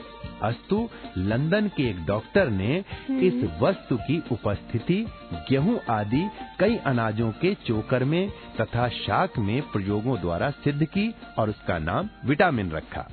[0.41, 0.77] अस्तु
[1.17, 2.77] लंदन के एक डॉक्टर ने
[3.09, 5.05] इस वस्तु की उपस्थिति
[5.49, 6.23] गेहूँ आदि
[6.59, 8.29] कई अनाजों के चोकर में
[8.61, 13.07] तथा शाक में प्रयोगों द्वारा सिद्ध की और उसका नाम विटामिन रखा।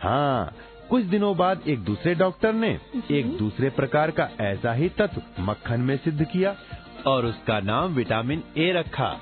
[0.00, 0.54] हाँ
[0.90, 2.78] कुछ दिनों बाद एक दूसरे डॉक्टर ने
[3.10, 6.56] एक दूसरे प्रकार का ऐसा ही तत्व मक्खन में सिद्ध किया
[7.06, 9.16] और उसका नाम विटामिन ए रखा।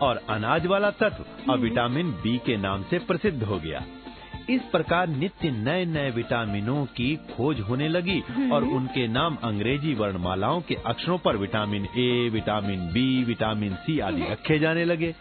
[0.00, 3.84] और अनाज वाला तत्व अब विटामिन बी के नाम से प्रसिद्ध हो गया।
[4.50, 10.60] इस प्रकार नित्य नए नए विटामिनों की खोज होने लगी और उनके नाम अंग्रेज़ी वर्णमालाओं
[10.60, 15.14] के अक्षरों पर vitamin A vitamin B vitamin C आदि रखे जाने लगे।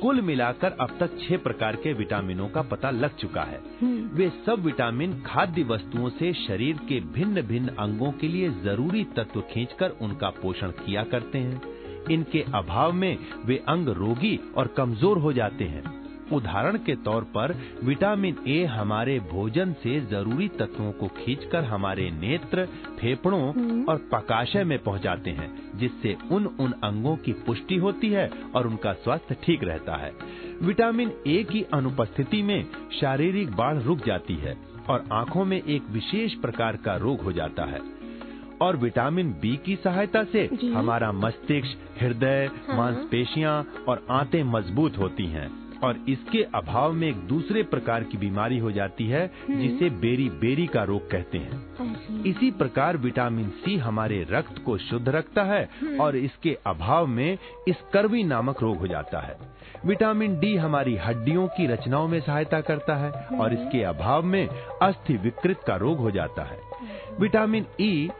[0.00, 4.32] कुल मिलाकर अब तक छह प्रकार के विटामिनों का पता लग चुका है। हम्म, वे
[4.46, 9.90] सब विटामिन खाद्य वस्तुओं से शरीर के भिन्न भिन्न अंगों के लिए ज़रूरी तत्व खींचकर
[9.90, 11.62] उनका पोषण किया करते हैं।
[12.10, 15.98] इनके अभाव में वे अंग रोगी और कमज़ोर हो जाते हैं।
[16.32, 22.66] उदाहरण के तौर पर विटामिन ए हमारे भोजन से ज़रूरी तत्वों को खींचकर हमारे नेत्र
[23.00, 23.40] फेफड़ों
[23.84, 28.92] और पकाशय में पहुंचाते हैं जिससे उन उन अंगों की पुष्टि होती है और उनका
[28.94, 30.12] स्वास्थ्य ठीक रहता है।
[30.62, 32.64] विटामिन ए की अनुपस्थिति में
[33.00, 34.56] शारीरिक बाढ़ रुक जाती है
[34.90, 37.80] और आँखों में एक विशेष प्रकार का रोग हो जाता है।
[38.62, 45.26] और विटामिन बी की सहायता से हमारा मस्तिष्क हृदय हाँ। मांसपेशियाँ और आंतें मज़बूत होती
[45.26, 45.48] हैं।
[45.84, 50.66] और इसके अभाव में एक दूसरे प्रकार की बीमारी हो जाती है जिसे बेरी बेरी
[50.66, 55.68] का रोग कहते हैं। इसी प्रकार विटामिन सी हमारे रक्त को शुद्ध रखता है
[56.00, 59.36] और इसके अभाव में स्कर्वी नामक रोग हो जाता है।
[59.86, 64.46] विटामिन डी हमारी हड्डियों की रचनाओं में सहायता करता है और इसके अभाव में
[64.82, 66.58] अस्थि विकृत का रोग हो जाता है।
[67.20, 68.10] विटामिन ई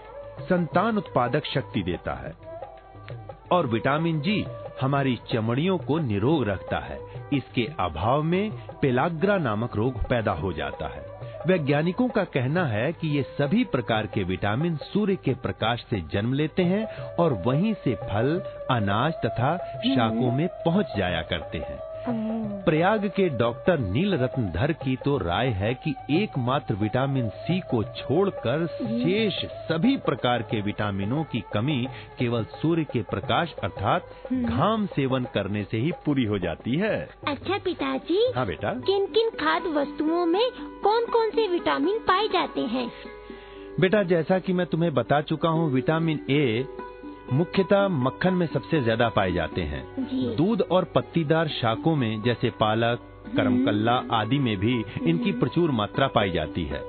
[0.40, 2.33] संतान उत्पादक शक्ति देता है।
[3.53, 4.46] और विटामिन जी
[4.81, 6.98] हमारी चमड़ियों को निरोग रखता है।
[7.33, 8.50] इसके अभाव में
[8.83, 11.11] पेलाग्रा नामक रोग पैदा हो जाता है।
[11.46, 16.33] वैज्ञानिकों का कहना है कि ये सभी प्रकार के विटामिन सूर्य के प्रकाश से जन्म
[16.33, 23.05] लेते हैं और वहीं से फल अनाज तथा शाकों में पहुँच जाया करते हैं। प्रयाग
[23.17, 28.67] के डॉक्टर नील रत्न धर की तो राय है कि एकमात्र विटामिन सी को छोड़कर
[28.67, 31.79] शेष सभी प्रकार के विटामिनों की कमी
[32.19, 36.97] केवल सूर्य के प्रकाश अर्थात घाम सेवन करने से ही पूरी हो जाती है।
[37.29, 40.51] अच्छा पिताजी हाँ बेटा। किन किन खाद्य वस्तुओं में
[40.85, 42.91] कौन कौन से विटामिन पाए जाते हैं?
[43.81, 46.65] बेटा जैसा कि मैं तुम्हें बता चुका हूँ विटामिन ए
[47.33, 49.85] मुख्यतः मक्खन में सबसे ज़्यादा पाए जाते हैं।
[50.37, 54.75] दूध और पत्तीदार शाकों में जैसे पालक करमकल्ला आदि में भी
[55.07, 56.83] इनकी प्रचुर मात्रा पाई जाती है।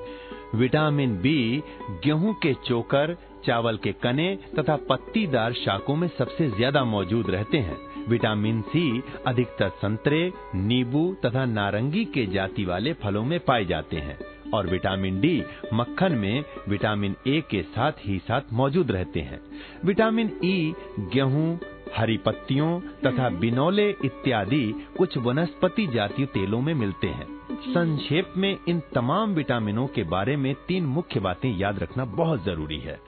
[0.54, 1.62] विटामिन बी
[2.04, 7.78] गेहूँ के चोकर चावल के कने तथा पत्तीदार शाकों में सबसे ज़्यादा मौजूद रहते हैं।
[8.08, 14.18] विटामिन सी अधिकतर संतरे नींबू तथा नारंगी के जाति वाले फलों में पाए जाते हैं।
[14.54, 19.40] और विटामिन डी मक्खन में विटामिन ए के साथ ही साथ मौजूद रहते हैं।
[19.84, 21.60] विटामिन ई गेहूँ
[21.96, 27.26] हरी पत्तियों तथा बिनौले इत्यादि कुछ वनस्पति जातीय तेलों में मिलते हैं।
[27.62, 32.78] संक्षेप में इन तमाम विटामिनों के बारे में तीन मुख्य बातें याद रखना बहुत ज़रूरी
[32.78, 32.98] है।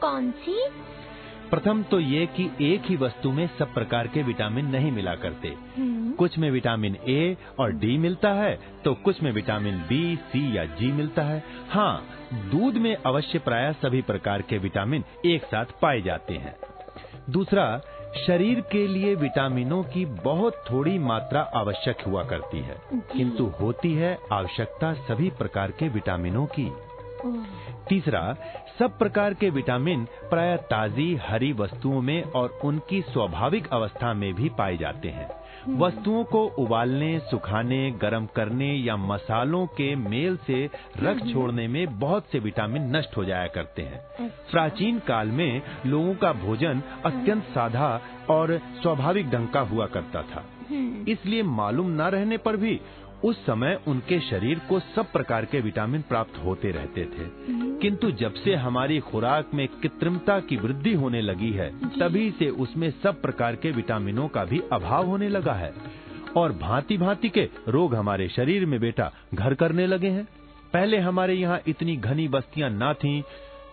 [0.00, 0.64] कौन सी?
[1.54, 5.48] प्रथम तो ये कि एक ही वस्तु में सब प्रकार के विटामिन नहीं मिला करते।
[5.48, 10.56] हम्म, कुछ में विटामिन ए और डी मिलता है तो कुछ में विटामिन बी सी
[10.56, 12.06] या जी मिलता है। हाँ
[12.50, 16.56] दूध में अवश्य प्राय सभी प्रकार के विटामिन एक साथ पाए जाते हैं।
[17.30, 17.80] दूसरा
[18.26, 24.18] शरीर के लिए विटामिनों की बहुत थोड़ी मात्रा आवश्यक हुआ करती है। किंतु होती है
[24.32, 26.70] आवश्यकता सभी प्रकार के विटामिनों की।
[27.88, 28.36] तीसरा
[28.78, 34.48] सब प्रकार के विटामिन प्राय ताजी हरी वस्तुओं में और उनकी स्वाभाविक अवस्था में भी
[34.48, 40.70] पाए जाते हैं। वस्तुओं को उबालने सुखाने गरम करने या मसालों के मेल से
[41.02, 45.62] रख छोड़ने में बहुत से विटामिन नष्ट हो जाया करते हैं। अच्छा। प्राचीन काल में
[45.86, 51.90] लोगों का भोजन अत्यंत साधा और स्वाभाविक ढंग का हुआ करता था। हम्म, इसलिए मालूम
[51.90, 52.80] न रहने पर भी
[53.24, 57.28] उस समय उनके शरीर को सब प्रकार के विटामिन प्राप्त होते रहते थे।
[57.78, 62.90] किंतु जब से हमारी खुराक में कृत्रिमता की वृद्धि होने लगी है तभी से उसमें
[63.02, 65.72] सब प्रकार के विटामिनों का भी अभाव होने लगा है।
[66.36, 70.28] और भांति भांति के रोग हमारे शरीर में बेटा घर करने लगे हैं।
[70.72, 73.22] पहले हमारे यहाँ इतनी घनी बस्तियाँ ना थीं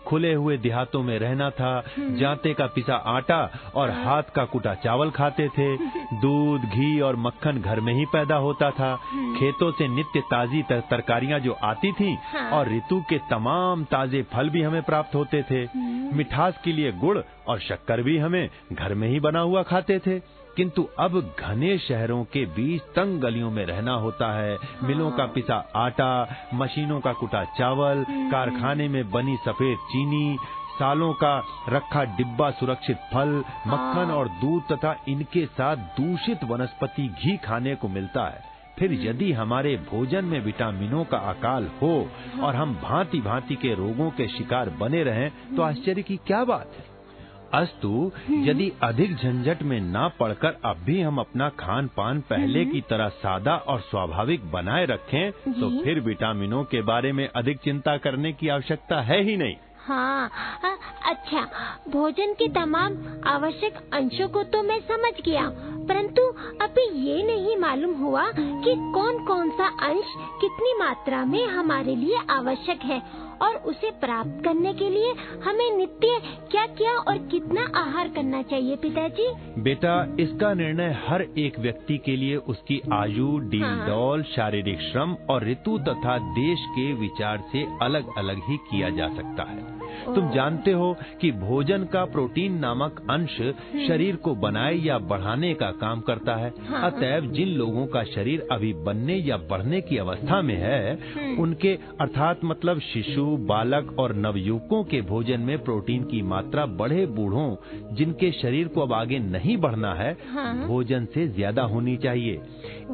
[0.05, 5.09] खुले हुए देहातों में रहना था। जाते का पिसा आटा और हाथ का कुटा चावल
[5.09, 5.77] खाते थे।
[6.21, 8.95] दूध घी और मक्खन घर में ही पैदा होता था।
[9.39, 14.23] खेतों से नित्य ताजी तर- तरकारियाँ जो आती थीं हाँ। और ऋतु के तमाम ताजे
[14.23, 15.67] फल भी हमें प्राप्त होते थे।
[16.15, 20.40] मिठास के लिए गुड़ और शक्कर भी हमें घर में ही बना हुआ खाते थे।
[20.57, 25.55] किंतु अब घने शहरों के बीच तंग गलियों में रहना होता है। मिलों का पिसा
[25.75, 26.11] आटा
[26.53, 30.37] मशीनों का कुटा चावल कारखाने में बनी सफ़ेद चीनी
[30.71, 31.37] सालों का
[31.69, 37.87] रखा डिब्बा सुरक्षित फल मक्खन और दूध तथा इनके साथ दूषित वनस्पति घी खाने को
[37.87, 41.93] मिलता है। फिर यदि हमारे भोजन में विटामिनों का अकाल हो
[42.43, 46.71] और हम भांति भांति के रोगों के शिकार बने रहें तो आश्चर्य की क्या बात
[46.77, 46.90] है?
[47.53, 48.11] अस्तु
[48.45, 53.09] यदि अधिक झंझट में ना पड़कर अब भी हम अपना खान पान पहले की तरह
[53.23, 58.47] सादा और स्वाभाविक बनाए रखें तो फिर विटामिनों के बारे में अधिक चिंता करने की
[58.49, 59.55] आवश्यकता है ही नहीं।
[59.87, 60.29] हाँ
[61.11, 61.41] अच्छा
[61.91, 65.47] भोजन के तमाम आवश्यक अंशों को तो मैं समझ गया
[65.89, 66.21] परंतु
[66.61, 72.19] अभी ये नहीं मालूम हुआ कि कौन कौन सा अंश कितनी मात्रा में हमारे लिए
[72.29, 73.01] आवश्यक है
[73.41, 76.19] और उसे प्राप्त करने के लिए हमें नित्य
[76.51, 79.27] क्या क्या और कितना आहार करना चाहिए पिताजी
[79.61, 85.15] बेटा इसका निर्णय हर एक व्यक्ति के लिए उसकी आयु डील हाँ। डौल शारीरिक श्रम
[85.29, 90.29] और ऋतु तथा देश के विचार से अलग अलग ही किया जा सकता है तुम
[90.31, 93.37] जानते हो कि भोजन का प्रोटीन नामक अंश
[93.87, 98.47] शरीर को बनाए या बढ़ाने का काम करता है हाँ। अतएव जिन लोगों का शरीर
[98.51, 104.15] अभी बनने या बढ़ने की अवस्था में है हम्म। उनके अर्थात मतलब शिशु बालक और
[104.17, 107.49] नवयुवकों के भोजन में प्रोटीन की मात्रा बड़े बूढ़ों
[107.95, 112.39] जिनके शरीर को अब आगे नहीं बढ़ना है हाँ। भोजन से ज़्यादा होनी चाहिए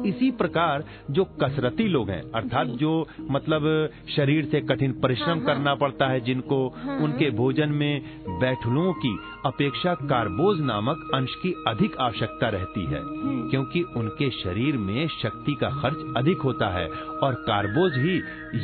[0.06, 2.92] इसी प्रकार जो कसरती लोग हैं अर्थात जो
[3.30, 3.68] मतलब
[4.16, 8.02] शरीर से कठिन परिश्रम हाँ, हाँ। करना पड़ता है जिनको हाँ। उनके भोजन में
[8.40, 14.76] बैठुलों की अपेक्षा कार्बोज नामक अंश की अधिक आवश्यकता रहती है हम्म। क्योंकि उनके शरीर
[14.76, 16.88] में शक्ति का खर्च अधिक होता है
[17.22, 18.16] और कार्बोज ही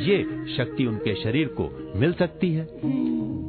[0.05, 0.23] ये
[0.57, 2.67] शक्ति उनके शरीर को मिल सकती है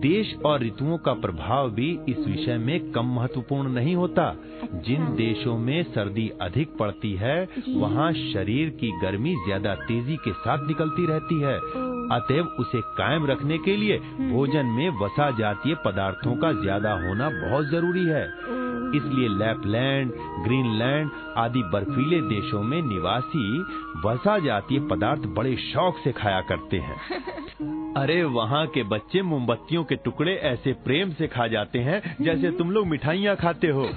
[0.01, 4.27] देश और ऋतुओं का प्रभाव भी इस विषय में कम महत्वपूर्ण नहीं होता
[4.87, 7.37] जिन देशों में सर्दी अधिक पड़ती है।
[7.69, 11.55] वहाँ शरीर की गर्मी ज़्यादा तेज़ी के साथ निकलती रहती है।
[12.13, 13.99] अतएव उसे कायम रखने के लिए
[14.33, 18.25] भोजन में वसा जातीय पदार्थों का ज़्यादा होना बहुत ज़रूरी है।
[18.95, 20.13] इसलिए लैपलैंड
[20.45, 23.47] ग्रीनलैंड आदि बर्फीले देशों में निवासी
[24.07, 26.97] वसा जातीय पदार्थ बड़े शौक से खाया करते हैं।
[27.97, 32.71] अरे वहाँ के बच्चे मोमबत्तियों के टुकड़े ऐसे प्रेम से खा जाते हैं जैसे तुम
[32.71, 33.85] लोग मिठाइयाँ खाते हो।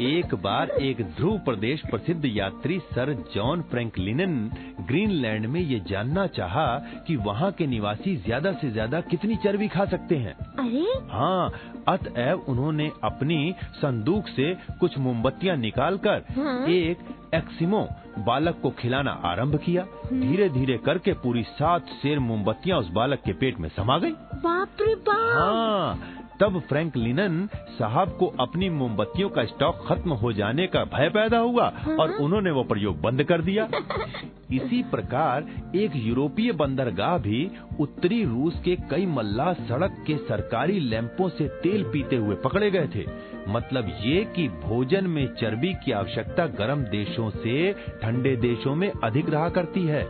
[0.00, 6.66] एक बार एक ध्रुव प्रदेश प्रसिद्ध यात्री सर जॉन फ्रैंकलिन ग्रीनलैंड में ये जानना चाहा
[7.06, 10.86] कि वहाँ के निवासी ज़्यादा से ज़्यादा कितनी चर्बी खा सकते हैं। अरे?
[11.12, 11.50] हाँ
[11.88, 13.54] अतएव उन्होंने अपनी
[14.00, 16.98] संदूक से कुछ मोमबत्तियाँ निकालकर हाँ। एक
[17.34, 17.80] एक्सिमो
[18.26, 19.82] बालक को खिलाना आरंभ किया।
[20.12, 24.12] धीरे धीरे करके पूरी सात शेर मोमबत्तियाँ उस बालक के पेट में समा गई
[24.44, 25.36] बाप रे बाप!
[25.38, 31.08] हाँ तब फ्रैंक लिनन साहब को अपनी मोमबत्तियों का स्टॉक खत्म हो जाने का भय
[31.08, 31.64] पैदा हुआ
[32.00, 33.68] और उन्होंने वो प्रयोग बंद कर दिया।
[34.52, 37.50] इसी प्रकार एक यूरोपीय बंदरगाह भी
[37.80, 42.88] उत्तरी रूस के कई मल्लाह सड़क के सरकारी लैंपों से तेल पीते हुए पकड़े गए
[42.94, 43.04] थे।
[43.48, 49.30] मतलब ये कि भोजन में चर्बी की आवश्यकता गर्म देशों से ठंडे देशों में अधिक
[49.30, 50.04] रहा करती है।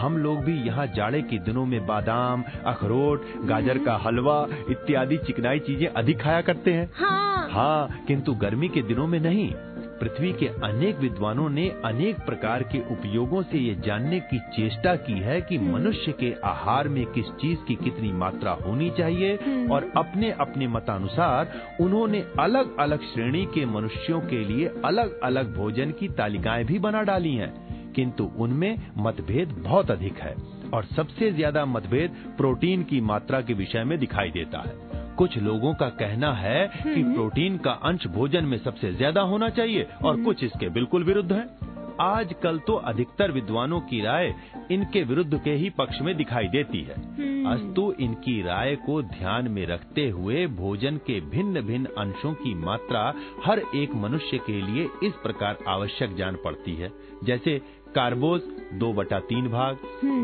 [0.00, 5.58] हम लोग भी यहाँ जाड़े के दिनों में बादाम अखरोट गाजर का हलवा इत्यादि चिकनाई
[5.58, 9.52] चीज़ें अधिक खाया करते हैं। हाँ। हाँ किंतु गर्मी के दिनों में नहीं।
[10.00, 15.12] पृथ्वी के अनेक विद्वानों ने अनेक प्रकार के उपयोगों से ये जानने की चेष्टा की
[15.12, 19.36] है कि मनुष्य के आहार में किस चीज़ की कितनी मात्रा होनी चाहिए
[19.68, 25.90] और अपने अपने मतानुसार उन्होंने अलग अलग श्रेणी के मनुष्यों के लिए अलग अलग भोजन
[25.90, 27.52] की तालिकाएँ भी बना डाली हैं।
[27.96, 30.34] किंतु उनमें मतभेद बहुत अधिक है
[30.74, 35.74] और सबसे ज़्यादा मतभेद प्रोटीन की मात्रा के विषय में दिखाई देता है। कुछ लोगों
[35.74, 40.44] का कहना है कि प्रोटीन का अंश भोजन में सबसे ज़्यादा होना चाहिए और कुछ
[40.44, 41.46] इसके बिल्कुल विरुद्ध है।
[42.00, 44.34] आजकल तो अधिकतर विद्वानों की राय
[44.70, 46.94] इनके विरुद्ध के ही पक्ष में दिखाई देती है।
[47.46, 53.02] अस्तु इनकी राय को ध्यान में रखते हुए भोजन के भिन्न भिन्न अंशों की मात्रा
[53.44, 56.88] हर एक मनुष्य के लिए इस प्रकार आवश्यक जान पड़ती है।
[57.24, 57.58] जैसे
[57.94, 58.42] कार्बोज
[58.74, 59.78] दो बटा तीन भाग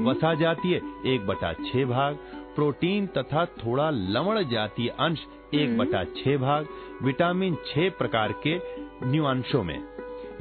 [0.07, 2.15] वसा जातीय एक बटा छह भाग
[2.55, 6.69] प्रोटीन तथा थोड़ा लवण जातीय अंश एक बटा छह भाग
[7.03, 8.57] विटामिन छह प्रकार के
[9.11, 9.79] न्यूअंशों में।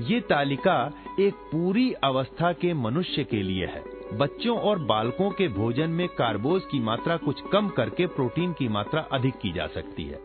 [0.01, 0.79] ये तालिका
[1.19, 6.61] एक पूरी अवस्था के मनुष्य के लिए है। बच्चों और बालकों के भोजन में कार्बोज
[6.63, 10.19] की मात्रा कुछ कम करके प्रोटीन की मात्रा अधिक की जा सकती है।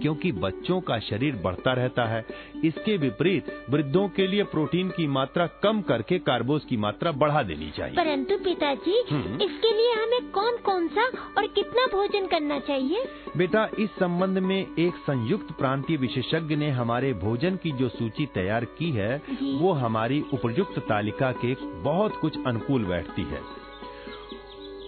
[0.00, 2.24] क्योंकि बच्चों का शरीर बढ़ता रहता है
[2.64, 7.70] इसके विपरीत वृद्धों के लिए प्रोटीन की मात्रा कम करके कार्बोज की मात्रा बढ़ा देनी
[7.70, 8.98] चाहिए। परंतु पिताजी
[9.44, 11.06] इसके लिए हमें कौन कौन सा
[11.38, 13.04] और कितना भोजन करना चाहिए?
[13.36, 18.64] बेटा इस संबंध में एक संयुक्त प्रांतीय विशेषज्ञ ने हमारे भोजन की जो सूची तैयार
[18.78, 19.22] की है
[19.60, 23.27] वो हमारी उपयुक्त तालिका के बहुत कुछ अनुकूल बैठती है।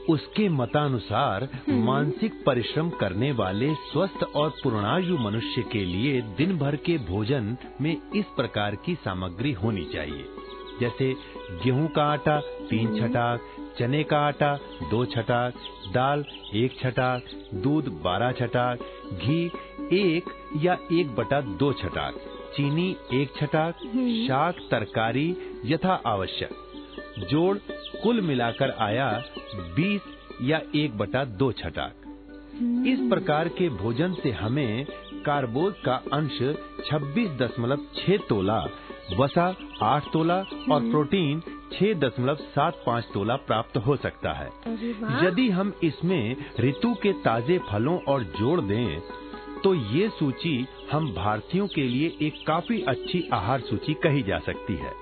[0.08, 6.98] उसके मतानुसार मानसिक परिश्रम करने वाले स्वस्थ और पूर्णायु मनुष्य के लिए दिन भर के
[6.98, 10.24] भोजन में इस प्रकार की सामग्री होनी चाहिए।
[10.80, 11.14] जैसे
[11.64, 13.40] गेहूँ का आटा तीन छटाक
[13.78, 14.56] चने का आटा
[14.90, 15.54] दो छटाक
[15.94, 16.24] दाल
[16.54, 17.22] एक छटाक
[17.54, 18.78] दूध बारह छटाक
[19.12, 19.46] घी
[19.92, 20.24] एक
[20.56, 22.14] या एक बटा दो छटाक
[22.56, 23.74] चीनी एक छटाक
[24.26, 26.69] शाक तरकारी यथा आवश्यक।
[27.22, 27.56] जोड़
[28.02, 29.08] कुल मिलाकर आया
[29.76, 30.00] 20
[30.42, 31.96] या एक बटा दो छटाक।
[32.86, 34.84] इस प्रकार के भोजन से हमें
[35.26, 36.38] कार्बोज का अंश
[36.90, 38.58] 26.6 तोला
[39.18, 39.46] वसा
[39.82, 40.36] 8 तोला
[40.72, 41.40] और प्रोटीन
[41.72, 44.48] 6.75 तोला प्राप्त हो सकता है।
[45.24, 49.00] यदि हम इसमें ऋतु के ताजे फलों और जोड़ दें
[49.64, 54.74] तो ये सूची हम भारतीयों के लिए एक काफ़ी अच्छी आहार सूची कही जा सकती
[54.74, 54.92] है।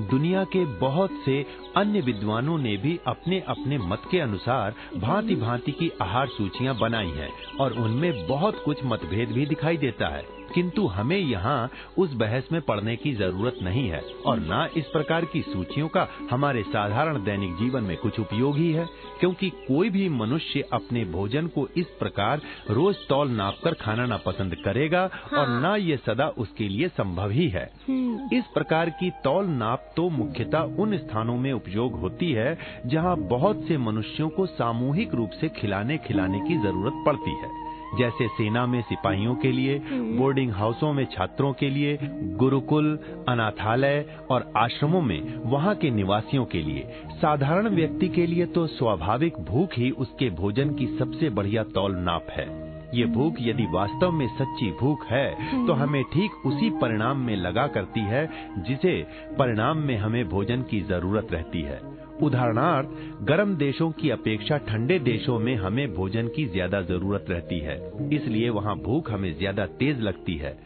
[0.00, 5.72] दुनिया के बहुत से अन्य विद्वानों ने भी अपने अपने मत के अनुसार भांति भांति
[5.72, 7.30] की आहार सूचियाँ बनाई हैं
[7.60, 12.60] और उनमें बहुत कुछ मतभेद भी दिखाई देता है। किंतु हमें यहाँ उस बहस में
[12.60, 17.54] पड़ने की ज़रूरत नहीं है और न इस प्रकार की सूचियों का हमारे साधारण दैनिक
[17.54, 18.86] जीवन में कुछ उपयोग ही है
[19.20, 22.40] क्योंकि कोई भी मनुष्य अपने भोजन को इस प्रकार
[22.70, 26.88] रोज तौल नाप कर खाना न पसंद करेगा हाँ। और न ये सदा उसके लिए
[26.88, 32.00] संभव ही है। हम्म, इस प्रकार की तौल नाप तो मुख्यतः उन स्थानों में उपयोग
[32.00, 37.30] होती है जहाँ बहुत से मनुष्यों को सामूहिक रूप से खिलाने खिलाने की ज़रूरत पड़ती
[37.30, 39.78] है। जैसे सेना में सिपाहियों के लिए
[40.18, 41.98] बोर्डिंग हाउसों में छात्रों के लिए
[42.38, 48.66] गुरुकुल अनाथालय और आश्रमों में वहाँ के निवासियों के लिए। साधारण व्यक्ति के लिए तो
[48.68, 52.48] स्वाभाविक भूख ही उसके भोजन की सबसे बढ़िया तौल नाप है।
[52.94, 57.66] ये भूख यदि वास्तव में सच्ची भूख है तो हमें ठीक उसी परिणाम में लगा
[57.66, 59.00] करती है जिसे
[59.38, 61.80] परिणाम में हमें भोजन की ज़रूरत रहती है।
[62.22, 62.88] उदाहरणार्थ
[63.22, 67.76] गर्म देशों की अपेक्षा ठंडे देशों में हमें भोजन की ज़्यादा ज़रूरत रहती है।
[68.12, 70.56] इसलिए वहाँ भूख हमें ज़्यादा तेज लगती है।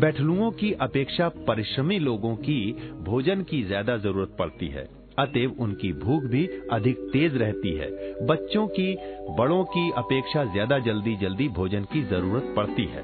[0.00, 2.60] बैठलुओं की अपेक्षा परिश्रमी लोगों की
[3.00, 7.88] भोजन की ज़्यादा ज़रूरत पड़ती है। अतएव उनकी भूख भी अधिक तेज रहती है।
[8.26, 8.94] बच्चों की
[9.38, 13.02] बड़ों की अपेक्षा ज़्यादा जल्दी जल्दी भोजन की ज़रूरत पड़ती है।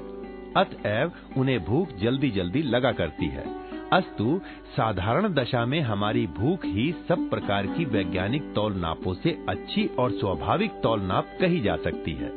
[0.57, 3.43] अतएव उन्हें भूख जल्दी जल्दी लगा करती है।
[3.93, 4.41] अस्तु
[4.77, 10.11] साधारण दशा में हमारी भूख ही सब प्रकार की वैज्ञानिक तौल नापों से अच्छी और
[10.11, 12.31] स्वाभाविक तौल नाप कही जा सकती है।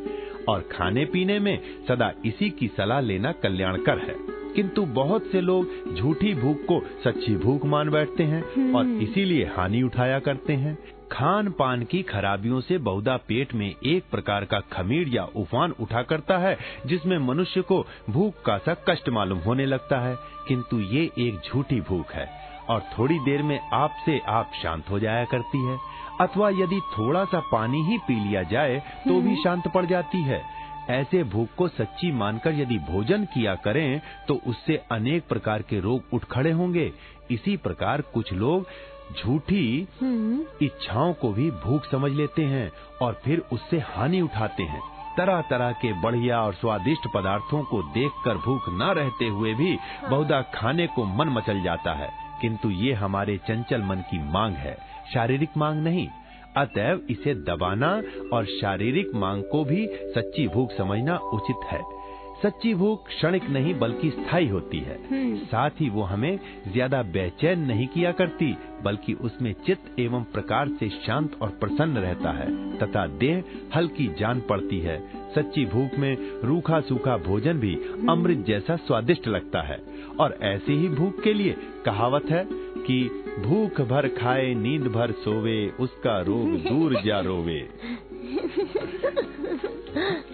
[0.49, 1.59] और खाने पीने में
[1.89, 4.15] सदा इसी की सलाह लेना कल्याणकर है।
[4.55, 9.83] किंतु बहुत से लोग झूठी भूख को सच्ची भूख मान बैठते हैं और इसीलिए हानि
[9.83, 10.79] उठाया करते हैं।
[11.13, 16.03] खान पान की खराबियों से बहुधा पेट में एक प्रकार का खमीर या उफान उठा
[16.03, 20.17] करता है जिसमें मनुष्य को भूख का सा कष्ट मालूम होने लगता है।
[20.49, 22.29] किंतु ये एक झूठी भूख है
[22.71, 25.79] और थोड़ी देर में आप से आप शांत हो जाया करती है।
[26.21, 30.43] अथवा यदि थोड़ा सा पानी ही पी लिया जाए तो भी शांत पड़ जाती है।
[30.91, 36.15] ऐसे भूख को सच्ची मानकर यदि भोजन किया करें तो उससे अनेक प्रकार के रोग
[36.15, 36.93] उठ खड़े होंगे।
[37.31, 38.67] इसी प्रकार कुछ लोग
[39.15, 42.71] झूठी हम्म, इच्छाओं को भी भूख समझ लेते हैं
[43.03, 44.81] और फिर उससे हानि उठाते हैं।
[45.19, 49.79] तरह तरह के बढ़िया और स्वादिष्ट पदार्थों को देखकर भूख न रहते हुए भी
[50.11, 52.11] बहुधा खाने को मन मचल जाता है।
[52.41, 54.79] किंतु ये हमारे चंचल मन की मांग है।
[55.15, 56.09] शारीरिक मांग नहीं
[56.57, 58.03] अतएव इसे दबाना
[58.33, 61.98] और शारीरिक मांग को भी सच्ची भूख समझना उचित है।
[62.43, 67.61] सच्ची भूख क्षणिक नहीं बल्कि स्थायी होती है। हम्म, साथ ही वो हमें ज़्यादा बेचैन
[67.61, 73.07] नहीं किया करती बल्कि उसमें चित्त एवं प्रकार से शांत और प्रसन्न रहता है तथा
[73.07, 73.43] देह
[73.77, 74.99] हल्की जान पड़ती है।
[75.35, 77.75] सच्ची भूख में रूखा सूखा भोजन भी
[78.09, 79.79] अमृत जैसा स्वादिष्ट लगता है।
[80.21, 82.45] और ऐसी ही भूख के लिए कहावत है
[82.83, 87.61] कि भूख भर खाए नींद भर सोवे उसका रोग दूर जा रोवे।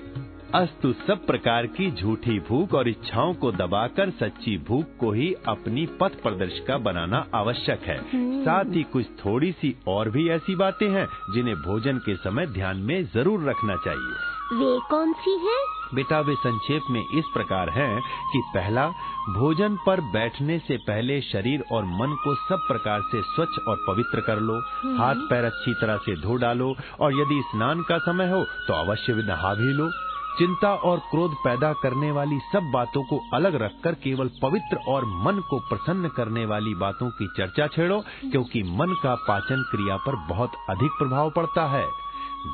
[0.55, 5.87] अस्तु सब प्रकार की झूठी भूख और इच्छाओं को दबाकर सच्ची भूख को ही अपनी
[6.01, 7.99] पथ प्रदर्शिका बनाना आवश्यक है।
[8.45, 12.77] साथ ही कुछ थोड़ी सी और भी ऐसी बातें हैं जिन्हें भोजन के समय ध्यान
[12.83, 15.59] में ज़रूर रखना चाहिए। वे कौन सी है?
[15.95, 18.01] बेटा वे संक्षेप में इस प्रकार हैं
[18.33, 18.87] कि पहला
[19.31, 24.21] भोजन पर बैठने से पहले शरीर और मन को सब प्रकार से स्वच्छ और पवित्र
[24.21, 24.59] कर लो।
[24.99, 29.23] हाथ पैर अच्छी तरह से धो डालो और यदि स्नान का समय हो तो अवश्य
[29.25, 29.91] नहा भी लो।
[30.39, 35.41] चिंता और क्रोध पैदा करने वाली सब बातों को अलग रखकर केवल पवित्र और मन
[35.51, 40.57] को प्रसन्न करने वाली बातों की चर्चा छेड़ो क्योंकि मन का पाचन क्रिया पर बहुत
[40.71, 41.85] अधिक प्रभाव पड़ता है।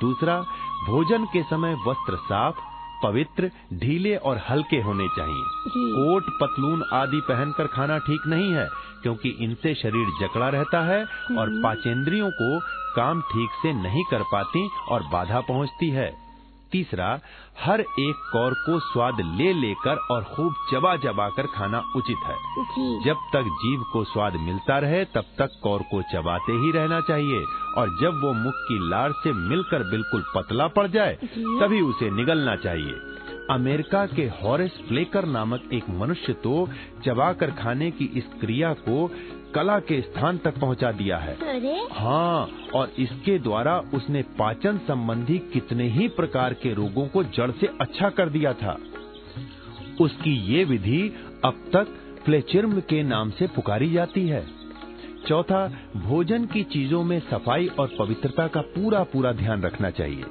[0.01, 0.41] दूसरा
[0.87, 2.69] भोजन के समय वस्त्र साफ़
[3.03, 8.69] पवित्र ढीले और हल्के होने चाहिए। कोट पतलून आदि पहनकर खाना ठीक नहीं है
[9.03, 11.03] क्योंकि इनसे शरीर जकड़ा रहता है
[11.39, 12.59] और पाचेंद्रियों को
[12.97, 16.30] काम ठीक से नहीं कर पाती और बाधा पहुँचती है।
[16.73, 17.09] तीसरा
[17.61, 22.37] हर एक कौर को स्वाद ले लेकर और खूब चबा चबा कर खाना उचित है।
[23.05, 27.45] जब तक जीव को स्वाद मिलता रहे तब तक कौर को चबाते ही रहना चाहिए
[27.77, 32.57] और जब वो मुख की लार से मिलकर बिल्कुल पतला पड़ जाए तभी उसे निगलना
[32.57, 32.95] चाहिए।
[33.51, 36.55] अमेरिका के हॉरेस फ्लेकर नामक एक मनुष्य तो
[37.05, 39.07] चबाकर खाने की इस क्रिया को
[39.55, 45.39] कला के स्थान तक पहुँचा दिया है। अरे। हाँ और इसके द्वारा उसने पाचन संबंधी
[45.39, 48.79] कितने ही प्रकार के रोगों को जड़ से अच्छा कर दिया था।
[50.01, 51.87] उसकी ये विधि अब तक
[52.25, 54.60] फ्लेचिर्म के नाम से पुकारी जाती है।
[55.29, 55.67] चौथा
[55.97, 60.25] भोजन की चीज़ों में सफ़ाई और पवित्रता का पूरा पूरा ध्यान रखना चाहिए।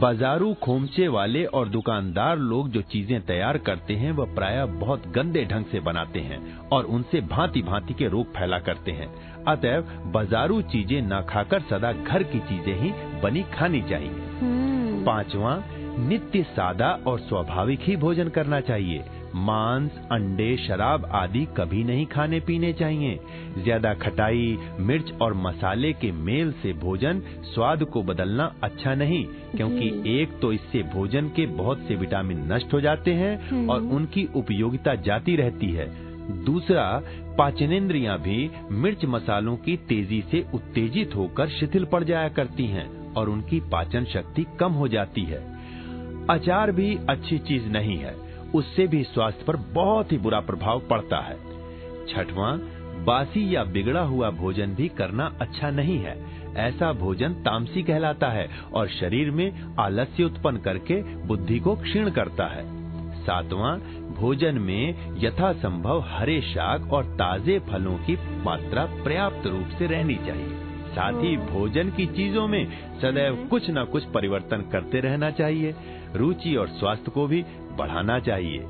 [0.00, 5.44] बाजारू खोमचे वाले और दुकानदार लोग जो चीज़ें तैयार करते हैं वह प्रायः बहुत गंदे
[5.44, 9.08] ढंग से बनाते हैं और उनसे भांति भांति के रोग फैला करते हैं।
[9.48, 15.54] अतएव बाजारू चीज़ें न खाकर सदा घर की चीज़ें ही बनी खानी चाहिए। हम्म, पांचवा
[15.98, 19.04] नित्य सादा और स्वाभाविक ही भोजन करना चाहिए।
[19.36, 23.18] मांस अंडे शराब आदि कभी नहीं खाने पीने चाहिए।
[23.58, 29.24] ज़्यादा खटाई मिर्च और मसाले के मेल से भोजन स्वाद को बदलना अच्छा नहीं
[29.56, 34.28] क्योंकि एक तो इससे भोजन के बहुत से विटामिन नष्ट हो जाते हैं और उनकी
[34.36, 35.88] उपयोगिता जाती रहती है।
[36.44, 36.84] दूसरा
[37.38, 43.28] पाचनेंद्रियाँ भी मिर्च मसालों की तेज़ी से उत्तेजित होकर शिथिल पड़ जाया करती हैं और
[43.28, 45.49] उनकी पाचन शक्ति कम हो जाती है।
[46.30, 48.14] अचार भी अच्छी चीज़ नहीं है।
[48.54, 51.36] उससे भी स्वास्थ्य पर बहुत ही बुरा प्रभाव पड़ता है।
[52.06, 52.58] छठवां
[53.04, 56.24] बासी या बिगड़ा हुआ भोजन भी करना अच्छा नहीं है।
[56.56, 62.46] ऐसा भोजन तामसी कहलाता है और शरीर में आलस्य उत्पन्न करके बुद्धि को क्षीण करता
[62.46, 62.62] है।
[63.24, 63.78] सातवां
[64.14, 70.14] भोजन में यथा संभव हरे शाक और ताजे फलों की मात्रा पर्याप्त रूप से रहनी
[70.14, 70.48] चाहिए।
[70.90, 72.66] साथ ही। भोजन की चीज़ों में
[73.00, 75.74] सदैव कुछ न कुछ परिवर्तन करते रहना चाहिए।
[76.16, 77.42] रुचि और स्वास्थ्य को भी
[77.78, 78.66] बढ़ाना चाहिए।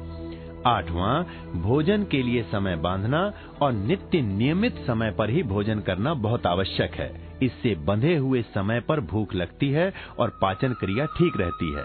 [0.66, 1.22] आठवां,
[1.60, 3.32] भोजन के लिए समय बांधना
[3.62, 8.80] और नित्य नियमित समय पर ही भोजन करना बहुत आवश्यक है। इससे बंधे हुए समय
[8.80, 11.84] पर भूख लगती है और पाचन क्रिया ठीक रहती है।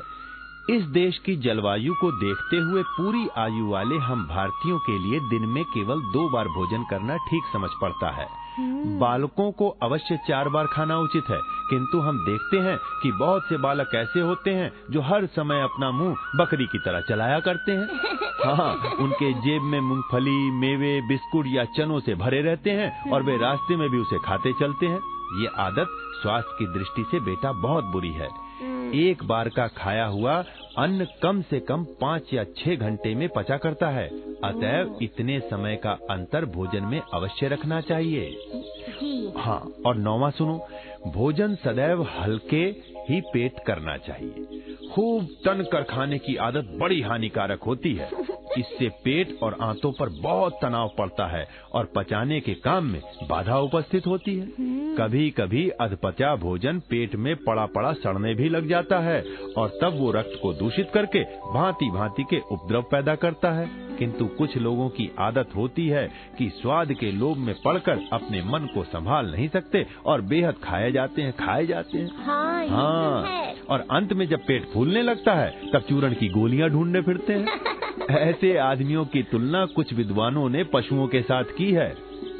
[0.69, 5.49] इस देश की जलवायु को देखते हुए पूरी आयु वाले हम भारतीयों के लिए दिन
[5.49, 8.44] में केवल दो बार भोजन करना ठीक समझ पड़ता है।
[8.99, 11.39] बालकों को अवश्य चार बार खाना उचित है
[11.69, 15.91] किंतु हम देखते हैं कि बहुत से बालक ऐसे होते हैं जो हर समय अपना
[15.91, 17.87] मुँह बकरी की तरह चलाया करते हैं।
[18.55, 23.37] हाँ उनके जेब में मूंगफली मेवे बिस्कुट या चनों से भरे रहते हैं और वे
[23.37, 24.99] रास्ते में भी उसे खाते चलते हैं।
[25.41, 25.87] ये आदत
[26.23, 28.29] स्वास्थ्य की दृष्टि से बेटा बहुत बुरी है।
[29.09, 30.43] एक बार का खाया हुआ
[30.77, 34.07] अन्न कम से कम पाँच या छह घंटे में पचा करता है।
[34.43, 38.37] अतएव इतने समय का अंतर भोजन में अवश्य रखना चाहिए।
[39.37, 40.67] हाँ और नौवा सुनो
[41.07, 42.75] भोजन सदैव हल्के
[43.09, 44.63] ही पेट करना चाहिए।
[44.93, 48.09] खूब तन कर खाने की आदत बड़ी हानिकारक होती है।
[48.57, 53.59] इससे पेट और आंतों पर बहुत तनाव पड़ता है और पचाने के काम में बाधा
[53.59, 54.47] उपस्थित होती है।
[54.97, 59.21] कभी कभी अधपचा भोजन पेट में पड़ा पड़ा सड़ने भी लग जाता है
[59.57, 64.25] और तब वो रक्त को दूषित करके भांति भांति के उपद्रव पैदा करता है। किंतु
[64.25, 68.83] कुछ लोगों की आदत होती है कि स्वाद के लोभ में पड़कर अपने मन को
[68.83, 73.55] संभाल नहीं सकते और बेहद खाए जाते हैं खाए जाते हैं। हाँ, तो हाँ है।
[73.69, 77.47] और अंत में जब पेट फूलने लगता है तब चूरण की गोलियाँ ढूँढने फिरते हैं।
[78.15, 81.97] ऐसे आदमियों की तुलना कुछ विद्वानों ने पशुओं के साथ की है।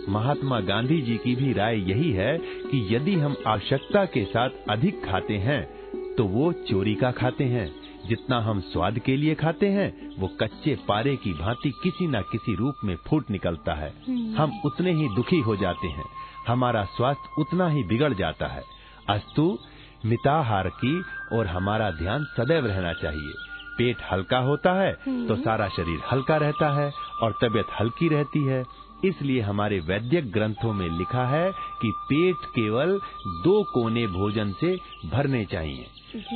[0.09, 5.05] महात्मा गांधी जी की भी राय यही है कि यदि हम आवश्यकता के साथ अधिक
[5.05, 5.69] खाते हैं
[6.15, 9.87] तो वो चोरी का खाते हैं। जितना हम स्वाद के लिए खाते हैं
[10.19, 13.91] वो कच्चे पारे की भांति किसी न किसी रूप में फूट निकलता है।
[14.33, 16.05] हम उतने ही दुखी हो जाते हैं।
[16.47, 18.63] हमारा स्वास्थ्य उतना ही बिगड़ जाता है।
[19.09, 19.57] अस्तु
[20.05, 21.01] मिताहार की
[21.33, 23.33] और हमारा ध्यान सदैव रहना चाहिए।
[23.77, 24.93] पेट हल्का होता है
[25.27, 26.91] तो सारा शरीर हल्का रहता है
[27.23, 28.63] और तबीयत हल्की रहती है।
[29.05, 31.51] इसलिए हमारे वैद्यक ग्रंथों में लिखा है
[31.81, 32.99] कि पेट केवल
[33.43, 34.75] दो कोने भोजन से
[35.05, 35.85] भरने चाहिए।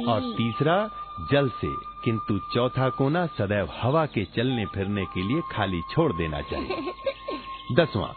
[0.07, 0.77] और तीसरा
[1.31, 1.67] जल से
[2.03, 6.93] किंतु चौथा कोना सदैव हवा के चलने फिरने के लिए खाली छोड़ देना चाहिए।
[7.75, 8.09] दसवां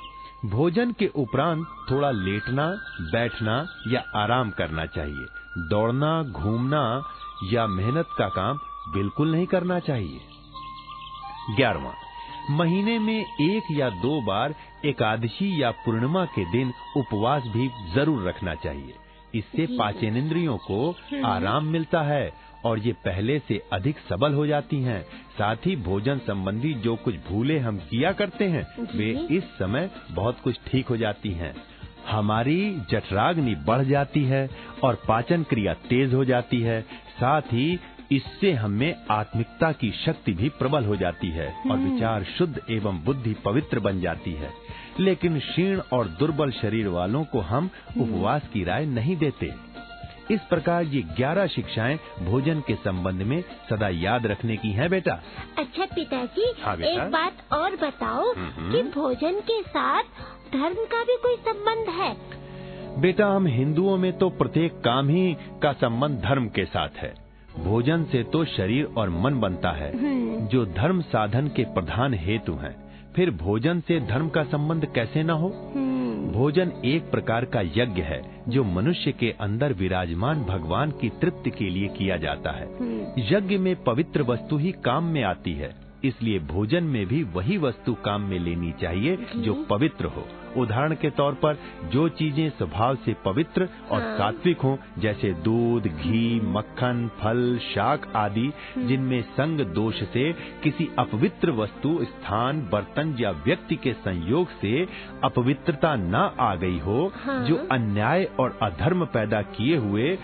[0.48, 2.66] भोजन के उपरांत थोड़ा लेटना
[3.00, 5.26] बैठना या आराम करना चाहिए।
[5.68, 7.02] दौड़ना घूमना
[7.44, 10.20] या मेहनत का काम बिल्कुल नहीं करना चाहिए।
[11.56, 11.94] ग्यारहवा
[12.50, 18.54] महीने में एक या दो बार एकादशी या पूर्णिमा के दिन उपवास भी ज़रूर रखना
[18.54, 18.94] चाहिए।
[19.34, 25.02] इससे पाचनेंद्रियों को आराम मिलता है और ये पहले से अधिक सबल हो जाती हैं।
[25.38, 30.40] साथ ही भोजन संबंधी जो कुछ भूले हम किया करते हैं वे इस समय बहुत
[30.40, 31.54] कुछ ठीक हो जाती हैं।
[32.10, 34.50] हमारी जठराग्नि बढ़ जाती है
[34.84, 36.82] और पाचन क्रिया तेज हो जाती है।
[37.20, 37.78] साथ ही
[38.12, 43.34] इससे हमें आत्मिकता की शक्ति भी प्रबल हो जाती है और विचार शुद्ध एवं बुद्धि
[43.44, 44.50] पवित्र बन जाती है।
[45.00, 49.71] लेकिन क्षीण और दुर्बल शरीर वालों को हम उपवास की राय नहीं देते।
[50.32, 55.12] इस प्रकार ये ग्यारह शिक्षाएँ भोजन के संबंध में सदा याद रखने की हैं बेटा।
[55.58, 60.02] अच्छा पिताजी हाँ, बेटा। एक बात और बताओ हम्म। कि भोजन के साथ
[60.52, 62.14] धर्म का भी कोई संबंध है?
[63.00, 67.14] बेटा हम हिंदुओं में तो प्रत्येक काम ही का संबंध धर्म के साथ है।
[67.58, 69.90] भोजन से तो शरीर और मन बनता है
[70.48, 72.74] जो धर्म साधन के प्रधान हेतु हैं।
[73.16, 75.48] फिर भोजन से धर्म का संबंध कैसे न हो?
[76.32, 81.70] भोजन एक प्रकार का यज्ञ है जो मनुष्य के अंदर विराजमान भगवान की तृप्ति के
[81.70, 82.68] लिए किया जाता है।
[83.30, 85.74] यज्ञ में पवित्र वस्तु ही काम में आती है
[86.04, 90.26] इसलिए भोजन में भी वही वस्तु काम में लेनी चाहिए जो पवित्र हो।
[90.56, 91.58] उदाहरण के तौर पर
[91.92, 98.50] जो चीज़ें स्वभाव से पवित्र और सात्विक हों जैसे दूध घी मक्खन फल शाक आदि
[98.78, 100.32] जिनमें संग दोष से
[100.62, 104.86] किसी अपवित्र वस्तु स्थान बर्तन या व्यक्ति के संयोग से
[105.24, 110.16] अपवित्रता न आ गई हो हाँ। जो अन्याय और अधर्म पैदा किए हुए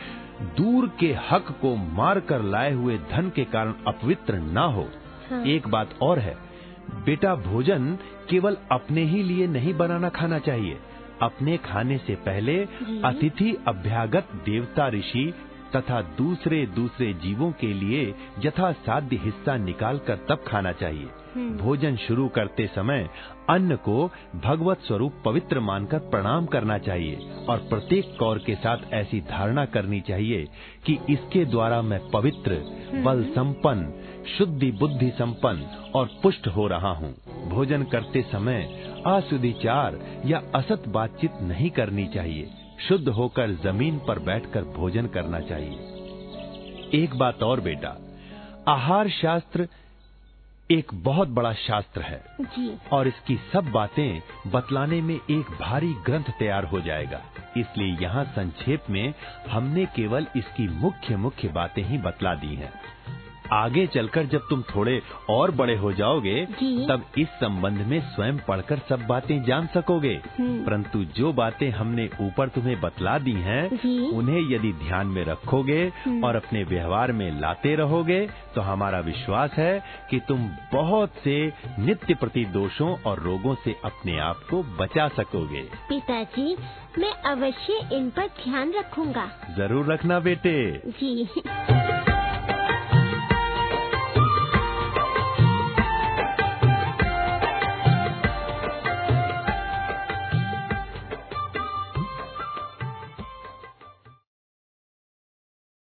[0.57, 4.87] दूर के हक को मार कर लाए हुए धन के कारण अपवित्र न हो
[5.31, 6.37] हाँ। एक बात और है
[7.05, 7.97] बेटा भोजन
[8.31, 10.79] केवल अपने ही लिए नहीं बनाना खाना चाहिए।
[11.22, 12.57] अपने खाने से पहले
[13.05, 15.33] अतिथि अभ्यागत देवता ऋषि
[15.76, 18.03] तथा दूसरे दूसरे जीवों के लिए
[18.45, 21.09] यथा साध्य हिस्सा निकालकर तब खाना चाहिए।
[21.57, 23.09] भोजन शुरू करते समय
[23.51, 23.97] अन्न को
[24.45, 30.01] भगवत स्वरूप पवित्र मानकर प्रणाम करना चाहिए और प्रत्येक कौर के साथ ऐसी धारणा करनी
[30.01, 30.45] चाहिए
[30.87, 32.62] कि इसके द्वारा मैं पवित्र
[33.05, 33.93] बल संपन्न
[34.29, 37.14] शुद्धि बुद्धि संपन्न और पुष्ट हो रहा हूँ।
[37.49, 38.62] भोजन करते समय
[39.07, 42.51] असुदिचार या असत बातचीत नहीं करनी चाहिए।
[42.89, 47.97] शुद्ध होकर ज़मीन पर बैठकर भोजन करना चाहिए। एक बात और बेटा
[48.68, 49.68] आहार शास्त्र
[50.70, 56.31] एक बहुत बड़ा शास्त्र है। जी। और इसकी सब बातें बतलाने में एक भारी ग्रंथ
[56.39, 57.20] तैयार हो जाएगा।
[57.57, 59.14] इसलिए यहाँ संक्षेप में
[59.51, 62.72] हमने केवल इसकी मुख्य मुख्य बातें ही बतला दी हैं।
[63.53, 66.44] आगे चलकर जब तुम थोड़े और बड़े हो जाओगे
[66.88, 72.09] तब इस संबंध में स्वयं पढ़कर सब बातें जान सकोगे। हम्म। परंतु जो बातें हमने
[72.20, 73.64] ऊपर तुम्हें बतला दी हैं
[74.11, 75.92] उन्हें यदि ध्यान में रखोगे
[76.24, 78.20] और अपने व्यवहार में लाते रहोगे
[78.55, 84.18] तो हमारा विश्वास है कि तुम बहुत से नित्य प्रति दोषों और रोगों से अपने
[84.18, 86.57] आप को बचा सकोगे। पिताजी
[86.99, 91.28] मैं अवश्य इन पर ध्यान रखूँगा। ज़रूर रखना बेटे। जी।